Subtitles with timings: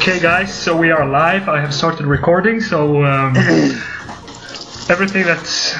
[0.00, 1.46] Okay, guys, so we are live.
[1.46, 3.36] I have started recording, so um,
[4.88, 5.76] everything that's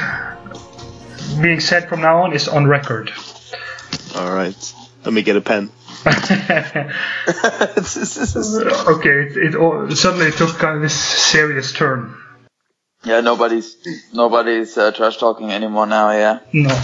[1.41, 3.11] being said from now on is on record.
[4.14, 4.75] All right.
[5.06, 5.70] Let me get a pen.
[6.06, 6.12] okay,
[9.25, 12.14] it, it all, suddenly took kind of this serious turn.
[13.02, 13.75] Yeah, nobody's
[14.12, 16.11] nobody's uh, trash talking anymore now.
[16.11, 16.41] Yeah.
[16.52, 16.78] No.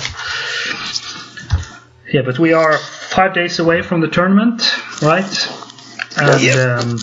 [2.10, 4.62] Yeah, but we are five days away from the tournament,
[5.02, 5.48] right?
[6.18, 6.56] And Yep.
[6.56, 6.98] um,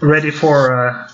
[0.00, 1.08] ready for uh,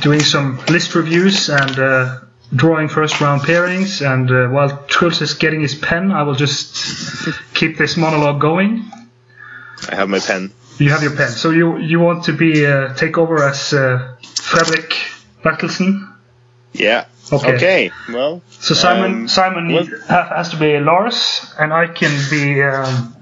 [0.00, 2.20] doing some list reviews and uh,
[2.54, 4.04] drawing first round pairings.
[4.04, 8.84] And uh, while Truls is getting his pen, I will just keep this monologue going.
[9.90, 10.52] I have my pen.
[10.78, 14.16] You have your pen, so you you want to be uh, take over as uh,
[14.22, 14.92] Fredrik
[15.42, 16.12] Bertelsen?
[16.72, 17.04] Yeah.
[17.32, 17.54] Okay.
[17.54, 17.90] Okay.
[18.08, 18.42] Well.
[18.50, 23.14] So Simon um, Simon well- has to be Lars, and I can be um,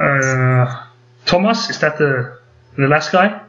[0.00, 0.86] uh,
[1.26, 1.70] Thomas.
[1.70, 2.35] Is that the
[2.76, 3.40] the last guy?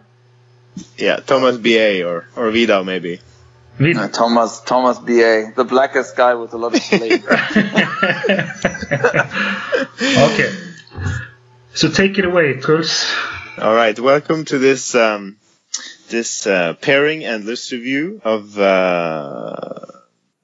[0.98, 2.04] Yeah, Thomas B.A.
[2.04, 3.20] or or Vidal maybe.
[3.78, 7.30] Vid- Uh, Thomas Thomas Ba, the blackest guy with a lot of flavor.
[10.32, 10.54] okay.
[11.74, 13.06] So take it away, Truls.
[13.58, 13.98] All right.
[14.00, 15.38] Welcome to this um,
[16.10, 19.86] this uh, pairing and list review of uh,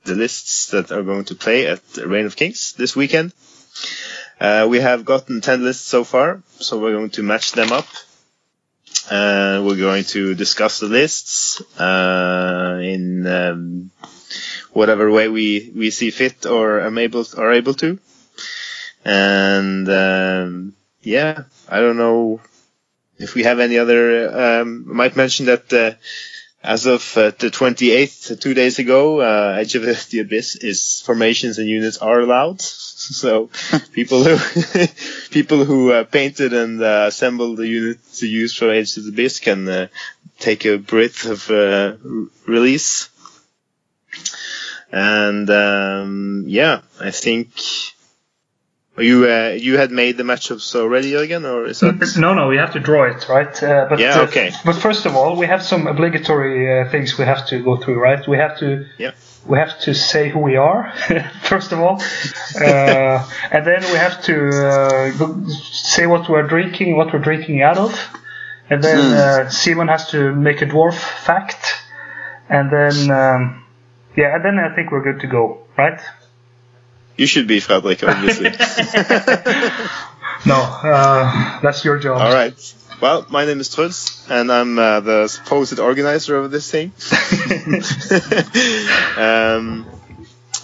[0.04, 3.34] the lists that are going to play at Reign of Kings this weekend.
[4.40, 7.86] Uh, we have gotten 10 lists so far, so we're going to match them up.
[9.10, 13.92] And we're going to discuss the lists uh, in um,
[14.72, 18.00] whatever way we, we see fit or am able are able to.
[19.06, 22.42] And um, yeah, I don't know
[23.18, 24.62] if we have any other.
[24.62, 25.94] Um, I might mention that uh,
[26.64, 31.60] as of uh, the 28th, two days ago, uh, Edge of the Abyss is formations
[31.60, 32.62] and units are allowed.
[33.24, 33.50] So
[33.92, 34.38] people who
[35.32, 39.10] people who uh, painted and uh, assembled the unit to use for Edge of the
[39.10, 39.88] Abyss can uh,
[40.40, 41.96] take a breath of uh,
[42.48, 43.10] release.
[44.92, 47.50] And um, yeah, I think
[48.98, 52.16] you uh, you had made the matchups already again, or is that?
[52.18, 53.64] No, no, we have to draw it, right?
[53.64, 54.52] Uh, but, Yeah, uh, okay.
[54.64, 58.00] But first of all, we have some obligatory uh, things we have to go through,
[58.00, 58.28] right?
[58.28, 59.12] We have to Yeah.
[59.48, 60.94] we have to say who we are
[61.44, 62.00] first of all,
[62.62, 67.62] uh, and then we have to uh, go- say what we're drinking, what we're drinking
[67.64, 67.94] out of,
[68.70, 70.94] and then uh, Simon has to make a dwarf
[71.26, 71.84] fact,
[72.48, 73.66] and then um,
[74.16, 76.00] yeah, and then I think we're good to go, right?
[77.18, 78.52] You should be Fredrik, obviously.
[80.46, 82.22] No, uh, that's your job.
[82.22, 82.76] All right.
[83.02, 86.92] Well, my name is Truls, and I'm uh, the supposed organizer of this thing.
[89.18, 89.86] um,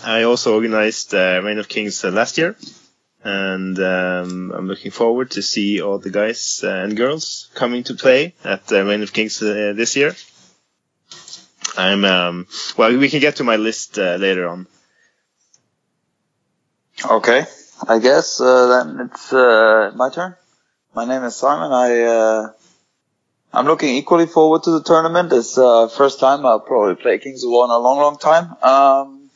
[0.04, 2.58] I also organized uh, Reign of Kings uh, last year,
[3.24, 7.94] and um, I'm looking forward to see all the guys uh, and girls coming to
[7.94, 10.14] play at uh, Reign of Kings uh, this year.
[11.78, 12.98] I'm um, well.
[12.98, 14.68] We can get to my list uh, later on.
[17.06, 17.46] Okay,
[17.88, 20.36] I guess uh, then it's uh, my turn.
[20.94, 21.72] My name is Simon.
[21.72, 22.52] I uh,
[23.54, 25.32] I'm looking equally forward to the tournament.
[25.32, 28.52] It's uh, first time I'll probably play Kings of War in a long, long time.
[28.62, 29.30] Um,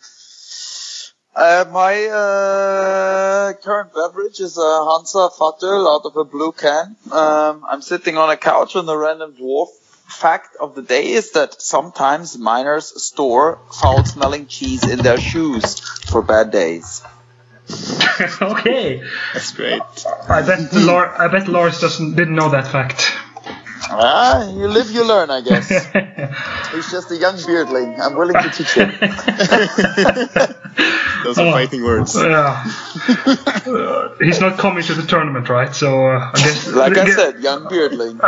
[1.36, 6.98] uh, my uh, current beverage is a Hansa Fatøl out of a blue can.
[7.12, 9.70] Um, I'm sitting on a couch and the random dwarf
[10.06, 16.22] fact of the day is that sometimes miners store foul-smelling cheese in their shoes for
[16.22, 17.02] bad days.
[18.42, 19.02] okay,
[19.34, 19.82] That's great.
[20.30, 23.14] I bet Lars, I bet Lars doesn't didn't know that fact.
[23.90, 25.68] Ah, you live, you learn, I guess.
[26.74, 28.00] He's just a young beardling.
[28.00, 28.90] I'm willing to teach him.
[31.24, 31.52] Those are Oh.
[31.52, 32.16] fighting words.
[32.16, 32.64] Yeah.
[33.66, 35.74] Uh, he's not coming to the tournament, right?
[35.76, 36.68] So uh, I guess.
[36.68, 38.20] Like I said, young beardling.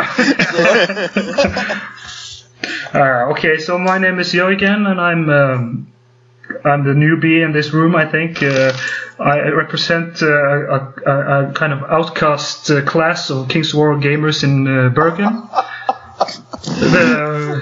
[2.94, 5.92] Uh, okay, so my name is Jörgen, and I'm um,
[6.64, 7.94] I'm the newbie in this room.
[7.94, 8.72] I think uh,
[9.18, 14.44] I represent uh, a, a, kind of outcast uh, class of Kings of War gamers
[14.44, 15.48] in uh, Bergen.
[16.66, 17.56] the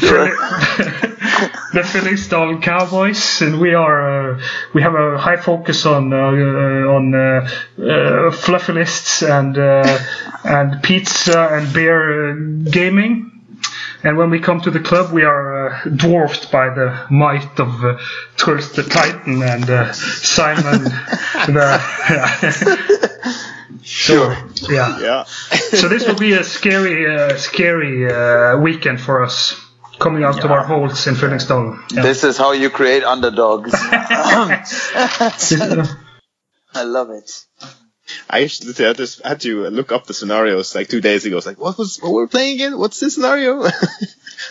[1.72, 4.40] the Phillingsdale Cowboys, and we are uh,
[4.74, 7.48] we have a high focus on uh, uh, on uh,
[7.82, 9.98] uh, fluffy lists and uh,
[10.44, 12.34] and pizza and beer uh,
[12.70, 13.39] gaming.
[14.02, 17.84] And when we come to the club, we are uh, dwarfed by the might of
[17.84, 17.98] uh,
[18.36, 20.84] Truls the Titan and uh, Simon
[21.48, 21.80] the.
[23.82, 24.36] Sure.
[24.70, 25.00] yeah.
[25.00, 25.24] Yeah.
[25.24, 29.60] So this will be a scary, uh, scary uh, weekend for us.
[29.98, 31.92] Coming out of our holes in Fredrikstad.
[31.92, 32.02] Yeah.
[32.02, 33.70] This is how you create underdogs.
[36.74, 37.44] I love it.
[38.28, 41.36] I actually had, this, had to look up the scenarios like two days ago.
[41.36, 42.78] It's like, what was what we're playing again?
[42.78, 43.62] What's this scenario?
[43.64, 43.70] I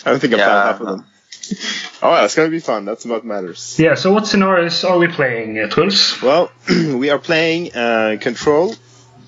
[0.05, 1.05] don't think I Yeah, found half of them.
[2.01, 2.85] Oh, yeah, it's gonna be fun.
[2.85, 3.77] That's what matters.
[3.79, 3.95] Yeah.
[3.95, 6.21] So what scenarios are we playing, uh, Truls?
[6.21, 8.75] Well, we are playing uh, Control,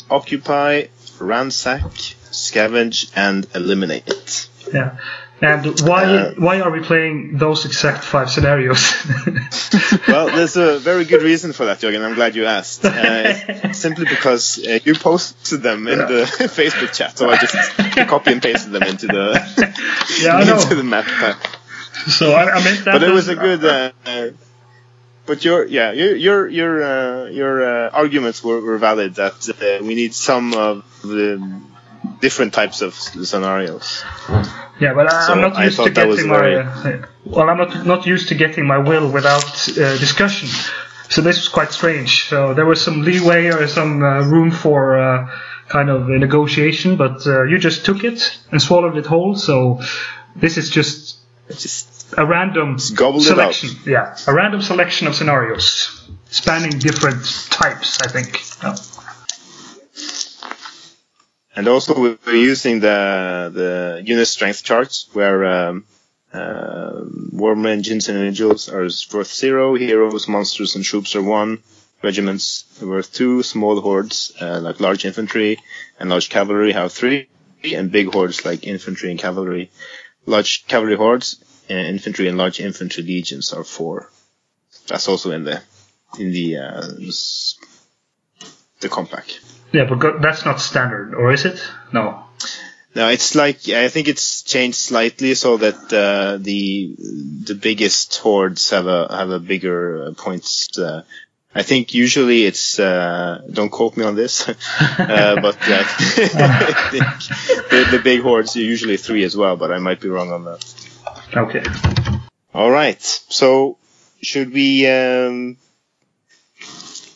[0.10, 0.84] Occupy,
[1.19, 1.92] Ransack,
[2.31, 4.48] Scavenge, and Eliminate.
[4.74, 4.98] Yeah.
[5.42, 8.82] And why Uh, why are we playing those exact five scenarios?
[10.08, 12.04] Well, there's a very good reason for that, Jürgen.
[12.06, 12.86] I'm glad you asked.
[12.86, 16.24] Uh, simply because uh, you posted them in the
[16.58, 17.56] Facebook chat, so I just
[18.08, 19.26] copy and pasted them into the
[20.22, 21.38] yeah, I into the map pack.
[22.08, 22.94] So I, I meant that.
[22.94, 23.64] But it was a good.
[23.64, 24.30] Uh, uh,
[25.26, 29.84] but your yeah your your your uh, your uh, arguments were, were valid that uh,
[29.84, 31.62] we need some of the
[32.19, 34.03] different types of scenarios.
[34.80, 36.39] Yeah, but I, So I'm not I used to thought that was getting my.
[36.39, 40.50] very- Uh, well, I'm not not used to getting my will without uh, discussion.
[41.09, 42.27] So this was quite strange.
[42.30, 45.30] So there was some leeway or some uh, room for uh,
[45.68, 49.36] kind of a negotiation, but uh, you just took it and swallowed it whole.
[49.36, 49.81] So
[50.36, 51.18] this is just
[51.50, 53.53] Just a random gobbled it up.
[53.53, 53.69] selection.
[53.86, 55.65] Yeah, a random selection of scenarios
[56.30, 58.00] spanning different types.
[58.01, 58.39] I think.
[58.63, 58.75] Yeah.
[61.62, 63.00] And also we- we're using the
[63.54, 65.86] the unit strength charts where um,
[66.34, 67.02] uh,
[67.42, 71.52] worm engines and individuals are worth zero, heroes, monsters, and troops are one,
[72.02, 75.60] regiments are worth two, small hordes uh, like large infantry
[76.00, 77.28] and large cavalry have three,
[77.63, 79.69] and big hordes like infantry and cavalry.
[80.25, 81.28] Large cavalry hordes,
[81.69, 84.10] uh, infantry and large infantry legions are four.
[84.88, 85.62] That's also in the
[86.18, 86.88] in the uh,
[88.80, 89.42] the compact.
[89.72, 91.62] Yeah, but that's not standard, or is it?
[91.94, 92.26] No.
[92.94, 98.70] No, it's like I think it's changed slightly so that uh, the the biggest hordes
[98.72, 100.78] have a have a bigger uh, points.
[100.78, 101.04] Uh,
[101.56, 104.56] I think usually it's uh, don't quote me on this, uh,
[105.42, 107.06] but uh, I think
[107.70, 110.44] the, the big hordes are usually three as well, but I might be wrong on
[110.46, 110.66] that.
[111.34, 111.64] Okay.
[112.54, 113.78] All right, so
[114.22, 115.56] should we um,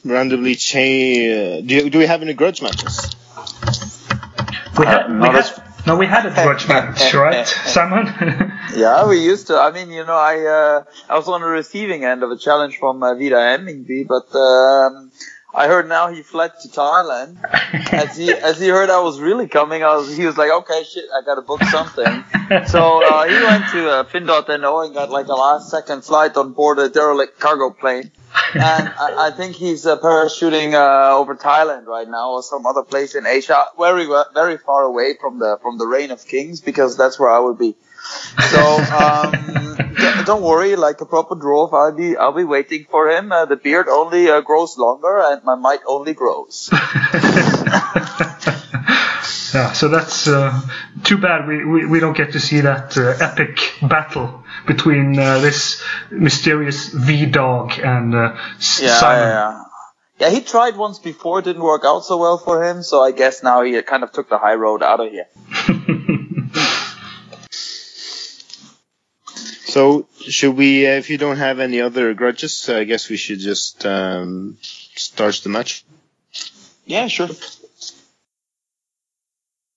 [0.05, 1.67] randomly change?
[1.67, 3.11] Do, you- do we have any grudge matches?
[4.77, 8.05] We Uh, had, we not had, as- no, we had a grudge match, right, Simon?
[8.75, 9.57] Yeah, we used to.
[9.57, 12.77] I mean, you know, I uh, I was on the receiving end of a challenge
[12.77, 15.11] from uh, Vida Hemmingby, but um,
[15.55, 17.37] I heard now he fled to Thailand.
[17.93, 20.83] As he as he heard I was really coming, I was he was like, okay,
[20.83, 22.05] shit, I gotta book something.
[22.67, 26.53] so uh, he went to uh, Finn.no and got like a last second flight on
[26.53, 28.11] board a derelict cargo plane.
[28.53, 32.83] and I, I think he's uh, parachuting uh, over Thailand right now or some other
[32.83, 36.97] place in Asia, very very far away from the from the reign of kings because
[36.97, 37.75] that's where I would be.
[38.49, 38.61] So
[38.93, 43.31] um, don't worry, like a proper dwarf, I'll be I'll be waiting for him.
[43.31, 46.69] Uh, the beard only uh, grows longer, and my might only grows.
[49.53, 50.61] yeah, so that's uh,
[51.03, 55.39] too bad we, we, we don't get to see that uh, epic battle between uh,
[55.39, 55.81] this
[56.11, 58.35] mysterious V dog and uh,
[58.79, 59.27] Yeah, Simon.
[59.27, 59.61] yeah, yeah.
[60.17, 62.83] Yeah, he tried once before, it didn't work out so well for him.
[62.83, 65.27] So I guess now he kind of took the high road out of here.
[69.75, 70.87] So should we?
[70.87, 75.41] Uh, if you don't have any other grudges, I guess we should just um, start
[75.43, 75.83] the match.
[76.85, 77.27] Yeah, sure.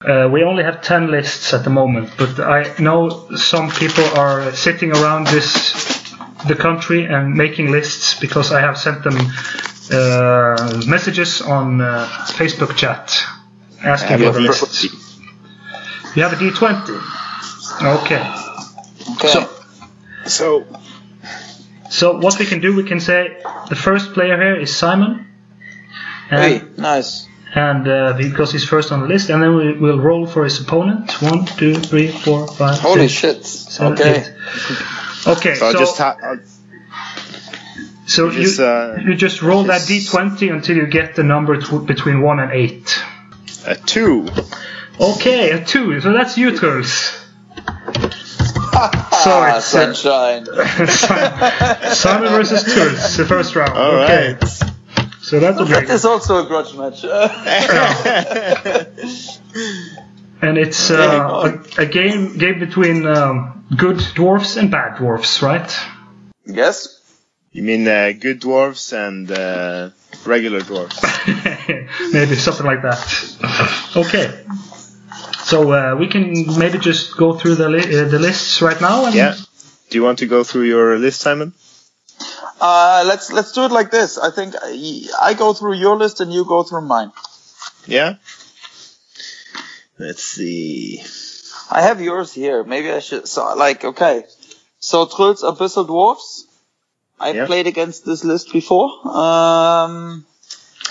[0.01, 4.55] Uh, we only have 10 lists at the moment, but I know some people are
[4.55, 5.53] sitting around this
[6.47, 9.19] the country and making lists because I have sent them
[9.91, 12.07] uh, messages on uh,
[12.39, 13.21] Facebook chat
[13.83, 14.85] asking for you the lists.
[16.15, 16.87] You have a D20?
[17.99, 18.23] Okay.
[19.17, 19.29] Okay.
[19.29, 19.58] So,
[20.29, 20.67] So
[21.91, 25.27] so what we can do, we can say the first player here is Simon.
[26.31, 27.27] And, hey, nice.
[27.55, 30.61] and uh, because he's first on the list, and then we will roll for his
[30.61, 31.11] opponent.
[31.23, 33.47] One, two, three, four, five, Holy six, shit.
[33.47, 34.21] seven, Okay.
[34.21, 35.27] eight.
[35.27, 36.17] Okay, so I'll so just ha-
[38.07, 41.85] so you just, uh, you just roll that d20 until you get the number tw-
[41.87, 43.03] between one and eight.
[43.67, 44.29] a two.
[45.01, 46.01] Okay, a two.
[46.01, 47.13] So that's you, Truls.
[48.79, 50.47] So Ah, it's sunshine.
[51.95, 53.73] Simon versus Truls, the first round.
[53.77, 54.45] All okay, right.
[55.21, 57.03] so that will be That is also a grudge match.
[60.43, 65.77] and it's uh, a, a game game between um, good dwarfs and bad dwarfs, right?
[66.47, 66.95] yes.
[67.51, 69.91] You mean uh, good dwarfs and uh,
[70.25, 71.03] regular dwarfs?
[72.13, 73.01] maybe something like that.
[73.97, 74.45] Okay.
[75.49, 79.07] So uh, we can maybe just go through the li- uh, the lists right now.
[79.07, 79.35] And Yeah.
[79.89, 81.55] Do you want to go through your list, Simon?
[82.61, 84.19] Uh, let's let's do it like this.
[84.19, 87.13] I think I, I go through your list and you go through mine.
[87.87, 88.17] Yeah.
[89.99, 91.03] Let's see.
[91.71, 92.63] I have yours here.
[92.65, 93.27] Maybe I should.
[93.27, 94.25] So, like, okay.
[94.81, 96.45] So, Trul's Abyssal Dwarfs.
[97.19, 97.47] I've Yeah.
[97.47, 98.91] played against this list before.
[99.09, 100.25] Um,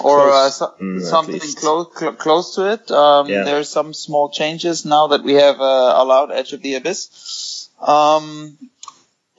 [0.02, 2.90] or uh, so, Mm, something close cl- close to it.
[2.92, 3.44] Um, Yeah.
[3.44, 7.70] There's some small changes now that we have uh, allowed Edge of the Abyss.
[7.80, 8.58] Um,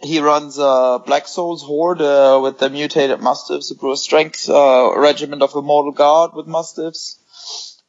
[0.00, 4.92] he runs uh, Black Souls Horde uh, with the mutated Mastiffs, a Brewer Strength uh,
[4.96, 7.17] regiment of Immortal Guard with Mastiffs,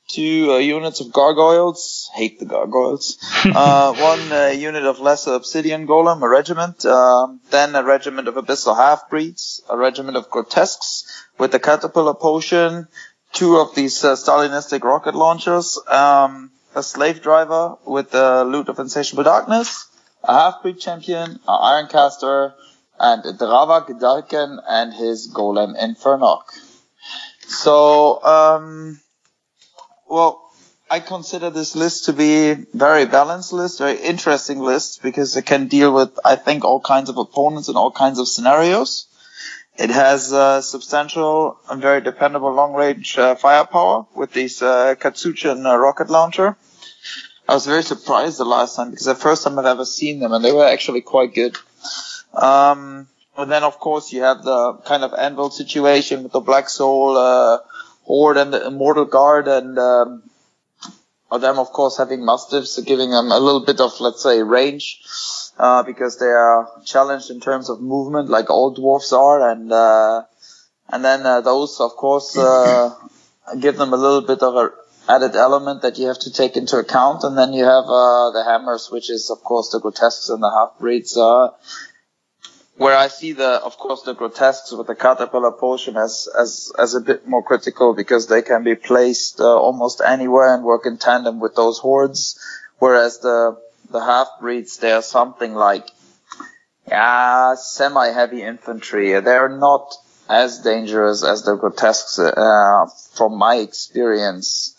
[0.10, 5.88] two uh, units of Gargoyles, hate the Gargoyles, uh, one uh, unit of Lesser Obsidian
[5.88, 11.06] Golem, a regiment, um, then a regiment of Abyssal Half-Breeds, a regiment of Grotesques
[11.38, 12.88] with the Caterpillar Potion,
[13.34, 18.80] two of these uh, Stalinistic rocket launchers, um, a Slave Driver with the Lute of
[18.80, 19.88] Insatiable Darkness,
[20.24, 22.54] a half-breed champion, an Ironcaster,
[23.00, 26.44] and a Dravak Darken and his Golem Infernok.
[27.48, 29.00] So, um,
[30.10, 30.51] well,
[30.89, 35.68] I consider this list to be very balanced list, very interesting list because it can
[35.68, 39.06] deal with, I think, all kinds of opponents and all kinds of scenarios.
[39.78, 45.78] It has uh, substantial and very dependable long-range uh, firepower with these uh, Katsuchan uh,
[45.78, 46.58] rocket launcher.
[47.48, 50.34] I was very surprised the last time because the first time I've ever seen them
[50.34, 51.56] and they were actually quite good.
[52.34, 56.68] Um, and then of course you have the kind of anvil situation with the Black
[56.68, 57.18] Soul
[58.10, 60.24] uh, Horde and the Immortal Guard and um,
[61.32, 65.01] them of course having Mastiffs giving them a little bit of let's say range
[65.58, 70.24] uh, because they are challenged in terms of movement like all dwarfs are and uh,
[70.89, 72.94] and then uh, those of course uh,
[73.60, 74.72] give them a little bit of a
[75.10, 77.24] added element that you have to take into account.
[77.24, 80.51] And then you have uh, the hammers, which is of course the grotesques and the
[80.51, 81.18] half breeds.
[82.79, 86.71] Uh, where I see the, of course, the grotesques with the caterpillar potion as as
[86.77, 90.86] as a bit more critical because they can be placed uh, almost anywhere and work
[90.86, 92.39] in tandem with those hordes.
[92.79, 93.57] Whereas the
[93.91, 95.89] the half breeds, they are something like
[96.88, 99.19] yeah, semi-heavy infantry.
[99.19, 99.93] They're not
[100.27, 104.75] as dangerous as the grotesques uh, from my experience.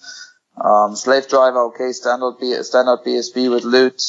[0.57, 4.03] Um, slave driver, okay, standard B, standard BSB with loot.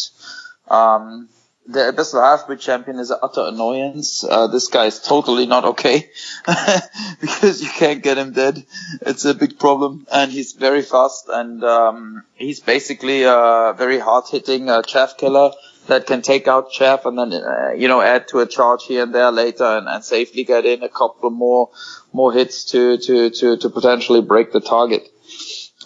[0.68, 1.30] Um,
[1.68, 4.24] the Abyssal Half-Breed champion is an utter annoyance.
[4.24, 6.10] Uh, this guy is totally not okay
[7.22, 8.66] because you can't get him dead.
[9.02, 14.70] It's a big problem, and he's very fast, and um, he's basically a very hard-hitting
[14.70, 15.52] uh, chaff killer
[15.88, 19.04] that can take out chaff and then uh, you know add to a charge here
[19.04, 21.72] and there later and, and safely get in a couple more
[22.14, 25.08] more hits to to to to potentially break the target.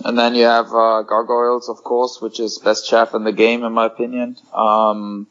[0.03, 3.63] And then you have uh, gargoyles, of course, which is best chaff in the game,
[3.63, 4.35] in my opinion.
[4.53, 5.27] Um,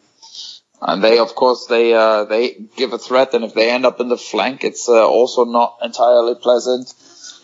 [0.87, 4.01] and they, of course, they uh, they give a threat, and if they end up
[4.01, 6.93] in the flank, it's uh, also not entirely pleasant.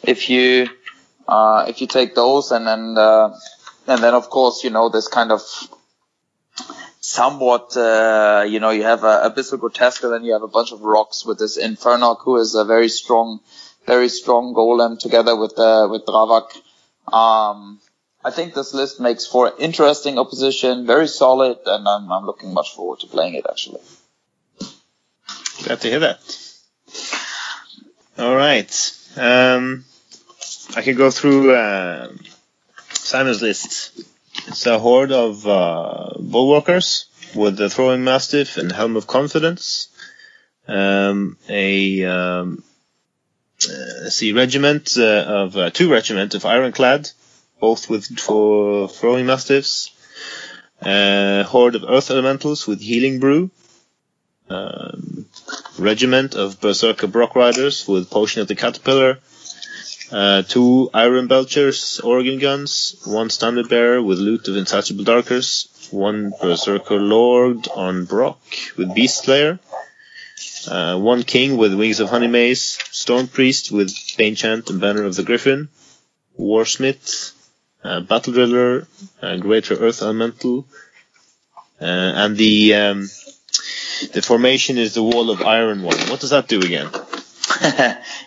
[0.03, 0.69] If you
[1.27, 3.35] uh, if you take those, and then uh,
[3.87, 5.41] and then of course, you know, this kind of
[7.01, 10.73] somewhat, uh, you know, you have a Abyssal Grotesque, and then you have a bunch
[10.73, 13.41] of rocks with this Infernok, who is a very strong,
[13.87, 16.51] very strong golem, together with uh, with Dravak.
[17.11, 17.81] Um,
[18.23, 22.75] I think this list makes for interesting opposition, very solid, and I'm, I'm looking much
[22.75, 23.81] forward to playing it actually.
[25.65, 26.21] Glad to hear that.
[28.19, 28.71] All right.
[29.17, 29.85] Um,
[30.77, 32.13] I can go through uh,
[32.91, 33.99] Simon's list.
[34.47, 39.89] It's a horde of uh, bulwarkers with the throwing mastiff and helm of confidence.
[40.69, 42.63] Um, a um,
[43.65, 47.11] uh, see regiment uh, of uh, two regiment of ironclad,
[47.61, 49.91] both with for throwing mastiffs.
[50.83, 53.51] Uh, horde of earth elementals with healing brew.
[54.49, 55.27] Um,
[55.79, 59.19] regiment of Berserker Brock Riders with Potion of the Caterpillar,
[60.11, 66.33] uh, two Iron Belchers Organ Guns, one Standard Bearer with Lute of Insatiable Darkness, one
[66.41, 68.41] Berserker Lord on Brock
[68.77, 69.61] with Beast Slayer,
[70.69, 75.15] uh, one King with Wings of Honeymaze, Storm Priest with Bane Chant and Banner of
[75.15, 75.69] the Griffin,
[76.39, 77.33] Warsmith,
[77.85, 78.87] uh, Battle Driller,
[79.23, 80.67] uh, Greater Earth Elemental,
[81.81, 83.09] uh, and the um,
[84.13, 85.97] the formation is the Wall of Iron one.
[86.11, 86.91] What does that do again?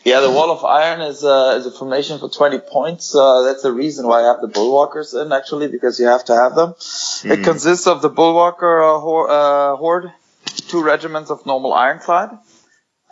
[0.03, 3.15] yeah, the Wall of Iron is, uh, is a formation for 20 points.
[3.15, 6.35] Uh, that's the reason why I have the Bulwarkers in, actually, because you have to
[6.35, 6.71] have them.
[6.71, 7.43] It Mhm.
[7.43, 10.11] consists of the Bulwarker uh, hor- uh, Horde,
[10.67, 12.37] two regiments of normal Ironclad,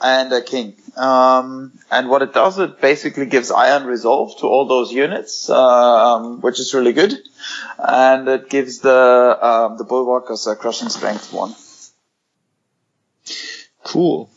[0.03, 0.75] and a King.
[0.97, 6.41] Um, and what it does, it basically gives Iron Resolve to all those units, um,
[6.41, 7.17] which is really good.
[7.77, 11.55] And it gives the um, the Bulwarkers a Crushing Strength one.
[13.83, 14.29] Cool.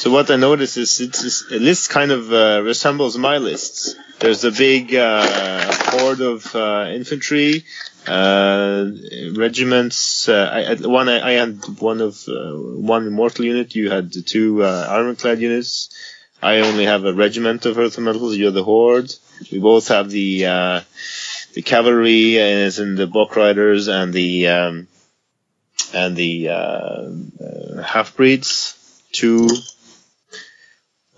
[0.00, 3.96] So what I noticed is it's, it's, a list kind of uh, resembles my lists.
[4.18, 7.66] there's a big uh, horde of uh, infantry,
[8.06, 8.86] uh,
[9.36, 10.26] regiments.
[10.26, 12.52] Uh, I, one I, I had one of uh,
[12.94, 13.74] one mortal unit.
[13.74, 15.90] You had the two armor-clad units.
[16.40, 18.38] I only have a regiment of earth elementals.
[18.38, 19.14] You're the horde.
[19.52, 20.44] We both have the
[21.52, 24.88] the cavalry, as in the brock riders and the um,
[25.92, 26.46] and the
[27.84, 28.78] half breeds.
[29.12, 29.48] Two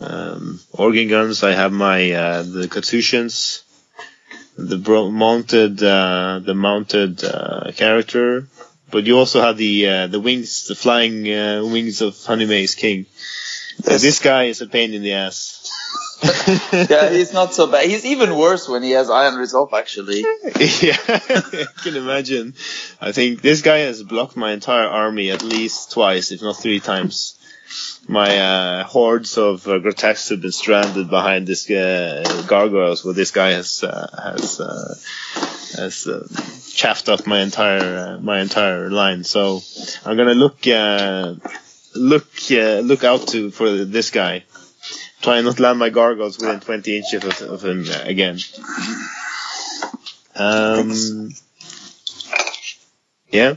[0.02, 1.42] um, organ guns.
[1.42, 3.62] I have my uh, the Katsuchans,
[4.56, 8.46] the bro- mounted uh, the mounted uh, character,
[8.90, 13.06] but you also have the uh, the wings, the flying uh, wings of Honeymaze king.
[13.84, 14.02] Yes.
[14.02, 15.70] this guy is a pain in the ass.
[16.72, 17.88] yeah, he's not so bad.
[17.88, 20.20] He's even worse when he has Iron Resolve, actually.
[20.80, 22.54] yeah, I can imagine.
[23.00, 26.78] I think this guy has blocked my entire army at least twice, if not three
[26.78, 27.36] times.
[28.08, 33.30] My uh, hordes of uh, Grotesques have been stranded behind this uh, gargoyles, where this
[33.30, 34.94] guy has uh, has uh,
[35.76, 36.26] has uh,
[36.74, 39.24] chaffed up my entire uh, my entire line.
[39.24, 39.60] So
[40.04, 41.34] I'm gonna look uh,
[41.94, 44.44] look uh, look out to for this guy.
[45.20, 48.38] Try and not land my gargoyles within 20 inches of, of him again.
[50.34, 51.30] Um,
[53.30, 53.54] yeah.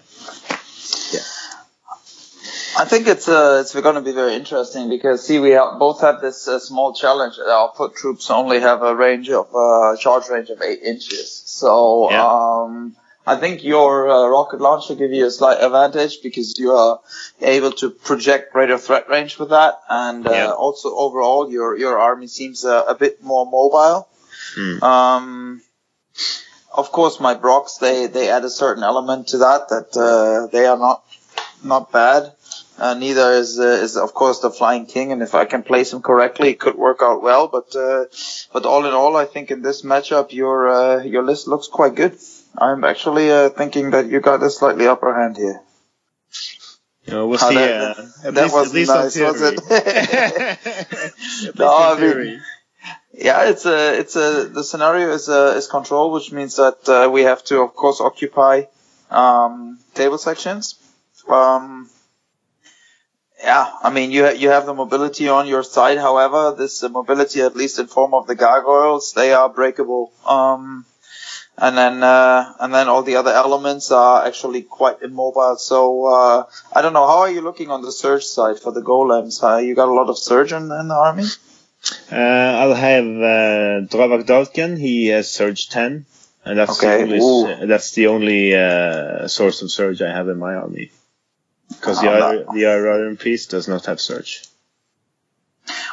[2.77, 6.01] I think it's uh, it's going to be very interesting because see we have, both
[6.01, 7.35] have this uh, small challenge.
[7.39, 11.41] Our foot troops only have a range of uh, charge range of eight inches.
[11.45, 12.25] So Yeah.
[12.25, 12.95] um,
[13.27, 16.99] I think your uh, rocket launcher give you a slight advantage because you are
[17.41, 20.51] able to project greater threat range with that, and uh, Yeah.
[20.51, 24.07] also overall your your army seems uh, a bit more mobile.
[24.55, 24.83] Hmm.
[24.83, 25.61] Um,
[26.73, 30.65] of course, my Brocks they they add a certain element to that that uh, they
[30.65, 31.03] are not
[31.63, 32.33] not bad.
[32.77, 35.93] Uh, neither is uh, is of course the Flying King, and if I can place
[35.93, 37.47] him correctly, it could work out well.
[37.47, 38.05] But uh,
[38.51, 41.95] but all in all, I think in this matchup, your uh, your list looks quite
[41.95, 42.17] good.
[42.57, 45.61] I'm actually uh, thinking that you got a slightly upper hand here.
[47.05, 47.55] You know, we'll How see.
[47.55, 49.59] that- uh, at that least, was nice, was it?
[51.59, 52.41] No, I mean-
[53.13, 57.09] Yeah, it's a, it's a, the scenario is uh is control, which means that uh,
[57.09, 58.63] we have to, of course, occupy
[59.09, 60.75] um, table sections.
[61.29, 61.89] Um,
[63.45, 65.99] yeah, I mean, you you have the mobility on your side.
[65.99, 70.11] However, this uh, mobility, at least in form of the gargoyles, they are breakable.
[70.25, 70.85] Um,
[71.57, 75.57] and then uh, and then all the other elements are actually quite immobile.
[75.57, 77.07] So uh, I don't know.
[77.07, 79.41] How are you looking on the surge side for the golems?
[79.43, 81.25] Uh, you got a lot of surge in, in the army.
[82.11, 84.77] Uh, I'll have uh, Dravak Dalken.
[84.77, 86.05] He has Surge 10.
[86.45, 87.47] And that's Okay, the ooh.
[87.47, 90.91] only, that's the only uh, source of Surge I have in my army.
[91.85, 94.43] Because the, other, the Priest does not have search.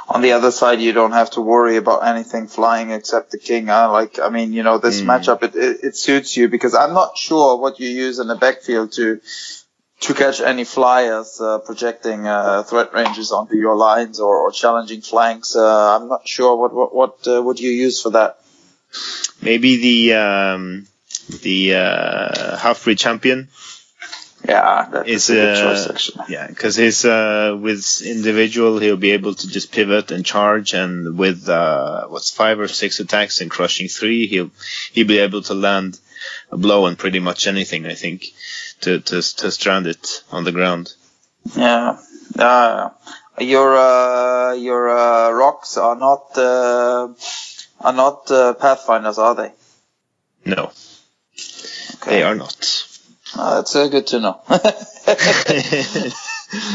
[0.08, 3.68] on the other side, you don't have to worry about anything flying except the king.
[3.68, 5.06] Uh, like, I mean, you know, this Mm.
[5.06, 8.36] matchup, it, it, it suits you because I'm not sure what you use in the
[8.36, 9.20] backfield to
[10.00, 15.00] to catch any flyers uh, projecting uh, threat ranges onto your lines or, or challenging
[15.00, 15.54] flanks.
[15.54, 18.38] Uh, I'm not sure what what what uh, would you use for that.
[19.42, 20.86] Maybe the um,
[21.42, 23.48] the uh, half-breed champion.
[24.48, 26.24] Yeah, that Is, is a good uh, choice actually.
[26.28, 31.16] Yeah, because his uh, with individual he'll be able to just pivot and charge, and
[31.16, 34.50] with uh, what's five or six attacks and crushing three, he'll
[34.92, 35.98] he'll be able to land
[36.50, 37.86] a blow on pretty much anything.
[37.86, 38.26] I think
[38.80, 40.92] to to to strand it on the ground.
[41.56, 41.98] Yeah.
[42.36, 42.90] Uh,
[43.38, 47.08] your uh, your uh, rocks are not uh,
[47.80, 49.52] are not uh, pathfinders, are they?
[50.44, 50.72] No,
[51.94, 52.10] Okay.
[52.10, 52.88] they are not.
[53.34, 54.40] Uh, that's uh, good to know.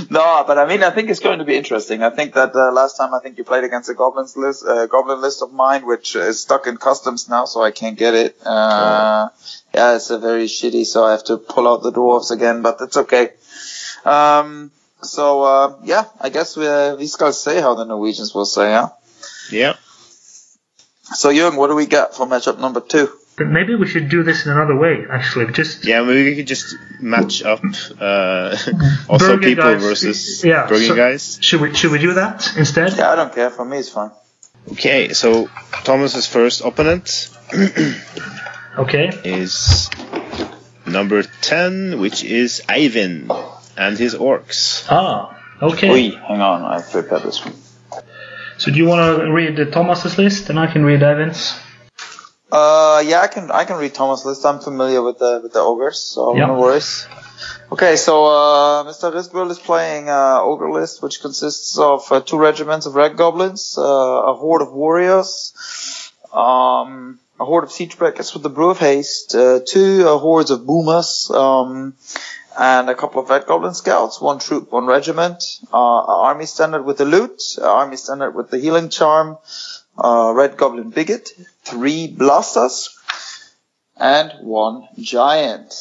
[0.09, 2.01] no, but I mean, I think it's going to be interesting.
[2.01, 4.87] I think that uh, last time I think you played against a goblins list, uh,
[4.87, 8.35] goblin list of mine, which is stuck in customs now, so I can't get it.
[8.43, 9.29] Uh,
[9.73, 12.77] yeah, it's a very shitty, so I have to pull out the dwarves again, but
[12.81, 13.29] it's okay.
[14.03, 14.71] Um,
[15.03, 18.71] so uh, yeah, I guess we uh, we skal say how the Norwegians will say,
[18.71, 18.89] yeah.
[19.51, 19.73] yeah.
[21.13, 23.09] So Jürgen, what do we got for matchup number two?
[23.37, 25.51] But maybe we should do this in another way, actually.
[25.53, 27.61] Just Yeah, maybe we could just match up
[27.99, 28.57] uh,
[29.09, 31.37] also Bergen people guys, versus yeah, Bergen so- guys.
[31.41, 32.97] should we should we do that instead?
[32.97, 33.51] Yeah, I don't care.
[33.51, 34.09] For me, it's fine.
[34.71, 35.49] Okay, so
[35.83, 37.29] Thomas's first opponent
[38.77, 39.09] Okay.
[39.23, 39.89] is
[40.85, 43.29] number 10, which is Ivan
[43.77, 44.85] and his orcs.
[44.89, 45.33] Ah.
[45.61, 45.89] Okay.
[45.89, 47.55] Oi, hang on, I prepared this one.
[48.57, 51.53] So do you want to read Thomas's list, and I can read Ivan's?
[52.51, 54.45] Uh, yeah, I can I can read Thomas' list.
[54.45, 56.45] I'm familiar with the with the ogres, so Yeah.
[56.47, 57.05] no worries.
[57.71, 59.11] Okay, so uh, Mr.
[59.11, 63.77] Risbel is playing uh, ogre list, which consists of uh, two regiments of red goblins,
[63.77, 63.81] uh,
[64.31, 65.53] a horde of warriors,
[66.31, 70.49] um, a horde of siege breakers with the brew of haste, uh, two uh, hordes
[70.49, 71.93] of boomers, um,
[72.57, 76.97] and a couple of red goblin scouts, one troop, one regiment, uh, army standard with
[76.97, 79.37] the loot, army standard with the healing charm,
[79.97, 81.29] uh, red goblin biggit,
[81.63, 82.97] three blasters,
[83.97, 85.73] and one giant.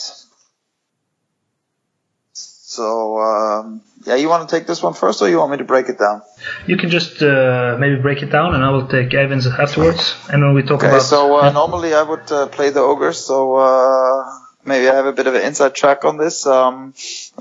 [2.33, 5.65] So, um, yeah, you want to take this one first, or you want me to
[5.65, 6.23] break it down?
[6.67, 10.43] You can just uh, maybe break it down, and I will take Ivan's afterwards, and
[10.43, 11.03] then we talk Okay, about.
[11.03, 14.25] so uh, normally I would uh, play the ogres, so uh,
[14.67, 16.47] maybe I have a bit of an inside track on this.
[16.47, 16.93] Um,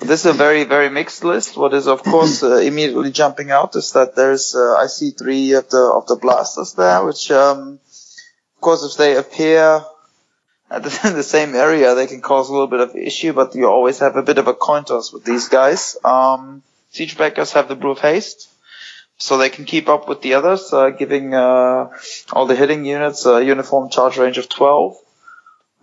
[0.01, 1.57] this is a very, very mixed list.
[1.57, 5.53] What is, of course, uh, immediately jumping out is that there's uh, I see three
[5.53, 7.79] of the of the blasters there, which, um,
[8.55, 9.83] of course, if they appear
[10.69, 13.33] at the, in the same area, they can cause a little bit of issue.
[13.33, 15.97] But you always have a bit of a coin toss with these guys.
[16.03, 18.49] Um, Siegebreakers have the brew of haste
[19.17, 21.89] so they can keep up with the others, uh, giving uh,
[22.33, 24.97] all the hitting units a uniform charge range of 12.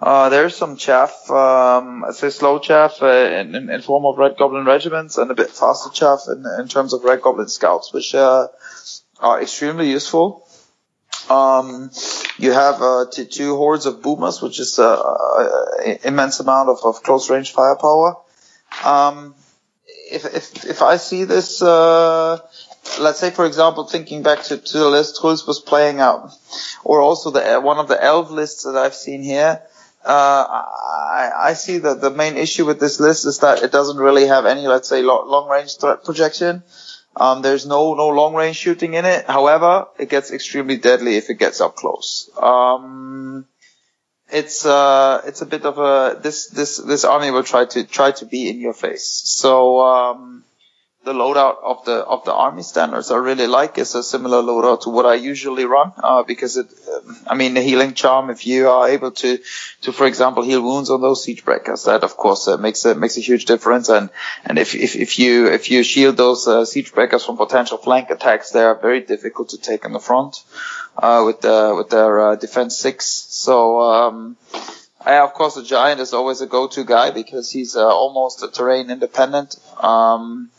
[0.02, 4.18] Uh, there's some chaff, um, I say slow chaff uh, in, in, in form of
[4.18, 7.92] Red Goblin regiments and a bit faster chaff in, in terms of Red Goblin scouts,
[7.92, 8.48] which uh,
[9.20, 10.44] are extremely useful.
[11.30, 11.92] Um,
[12.36, 16.78] you have uh, t- two hordes of boomers, which is an uh, immense amount of,
[16.84, 18.16] of close range firepower.
[18.84, 19.36] Um,
[19.86, 22.40] if, if if I see this, uh,
[22.98, 26.32] let's say for example, thinking back to, to the list Truls was playing out,
[26.82, 29.62] or also the one of the elf lists that I've seen here.
[30.04, 33.98] Uh, I, I see that the main issue with this list is that it doesn't
[33.98, 36.62] really have any, let's say, lo- long range threat projection.
[37.14, 39.26] Um, there's no no long range shooting in it.
[39.26, 42.30] However, it gets extremely deadly if it gets up close.
[42.40, 43.46] Um,
[44.32, 48.12] it's uh it's a bit of a this this this army will try to try
[48.12, 49.22] to be in your face.
[49.26, 50.44] So um
[51.04, 53.10] the loadout of the of the army standards.
[53.10, 56.68] I really like is a similar loadout to what I usually run uh, because it
[56.94, 59.38] um, I mean the healing charm if you are able to
[59.82, 62.94] to for example heal wounds on those siege breakers that of course uh, makes a
[62.94, 63.88] makes a huge difference.
[63.88, 64.10] And
[64.44, 68.10] and if if, if you if you shield those uh, siege breakers from potential flank
[68.10, 70.44] attacks they are very difficult to take in the front
[70.96, 73.06] uh, with the with their uh, defense six.
[73.06, 74.36] So um
[75.04, 78.88] I, of course, the giant is always a go-to guy because he's uh, almost terrain
[78.88, 79.56] independent.
[79.82, 80.50] Um,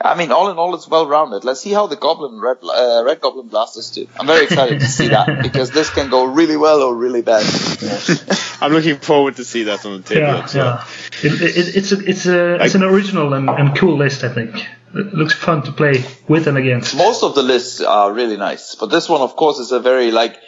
[0.00, 1.44] I mean, all in all, it's well-rounded.
[1.44, 4.06] Let's see how the Goblin Red uh, Red Goblin Blasters do.
[4.18, 7.44] I'm very excited to see that because this can go really well or really bad.
[8.60, 10.22] I'm looking forward to see that on the table.
[10.22, 10.84] yeah, as yeah.
[11.22, 14.56] It, it, it's a, it's a, it's an original and, and cool list, I think.
[14.94, 16.96] It looks fun to play with and against.
[16.96, 20.12] Most of the lists are really nice, but this one, of course, is a very
[20.12, 20.38] like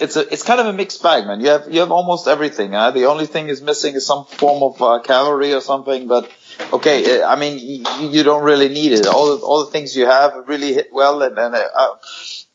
[0.00, 1.40] it's a it's kind of a mixed bag, man.
[1.40, 2.72] You have you have almost everything.
[2.72, 2.90] Huh?
[2.90, 6.30] The only thing is missing is some form of uh, cavalry or something, but
[6.72, 7.22] okay.
[7.22, 9.06] I mean, you, you don't really need it.
[9.06, 11.88] All the, all the things you have really hit well, and, and uh,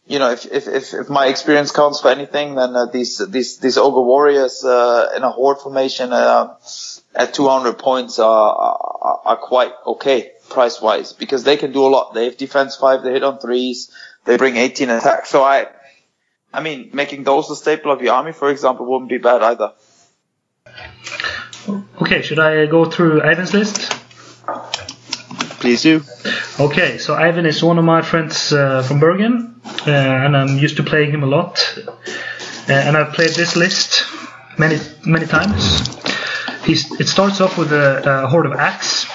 [0.07, 3.59] you know, if, if if if my experience counts for anything, then uh, these these
[3.59, 6.55] these ogre warriors uh, in a horde formation uh,
[7.15, 11.87] at 200 points are, are are quite okay price wise because they can do a
[11.87, 12.13] lot.
[12.13, 13.91] They have defense five, they hit on threes,
[14.25, 15.25] they bring 18 attack.
[15.25, 15.67] So I.
[16.53, 19.73] I mean, making those a staple of your army, for example, wouldn't be bad either.
[22.01, 23.91] Okay, should I go through Ivan's list?
[25.61, 26.01] Please do.
[26.59, 30.77] Okay, so Ivan is one of my friends uh, from Bergen, uh, and I'm used
[30.77, 31.59] to playing him a lot.
[31.77, 34.03] Uh, and I've played this list
[34.57, 35.87] many many times.
[36.65, 39.05] He's, it starts off with a, a horde of axe,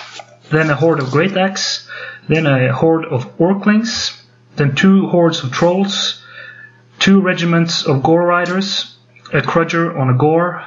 [0.50, 1.88] then a horde of great axe,
[2.28, 4.20] then a horde of orclings,
[4.56, 6.22] then two hordes of trolls,
[6.98, 8.96] two regiments of gore riders,
[9.32, 10.64] a krudger on a gore,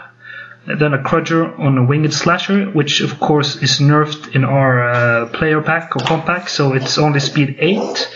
[0.66, 5.26] then a krudger on a winged slasher, which of course is nerfed in our uh,
[5.30, 8.10] player pack or compact, so it's only speed 8.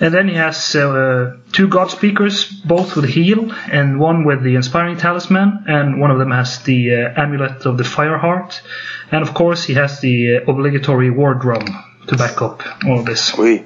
[0.00, 4.54] And then he has uh, two god speakers, both with heal, and one with the
[4.54, 8.62] inspiring talisman, and one of them has the uh, amulet of the fire heart,
[9.10, 11.64] and of course he has the uh, obligatory war drum
[12.06, 13.36] to back up all of this.
[13.36, 13.64] Oui.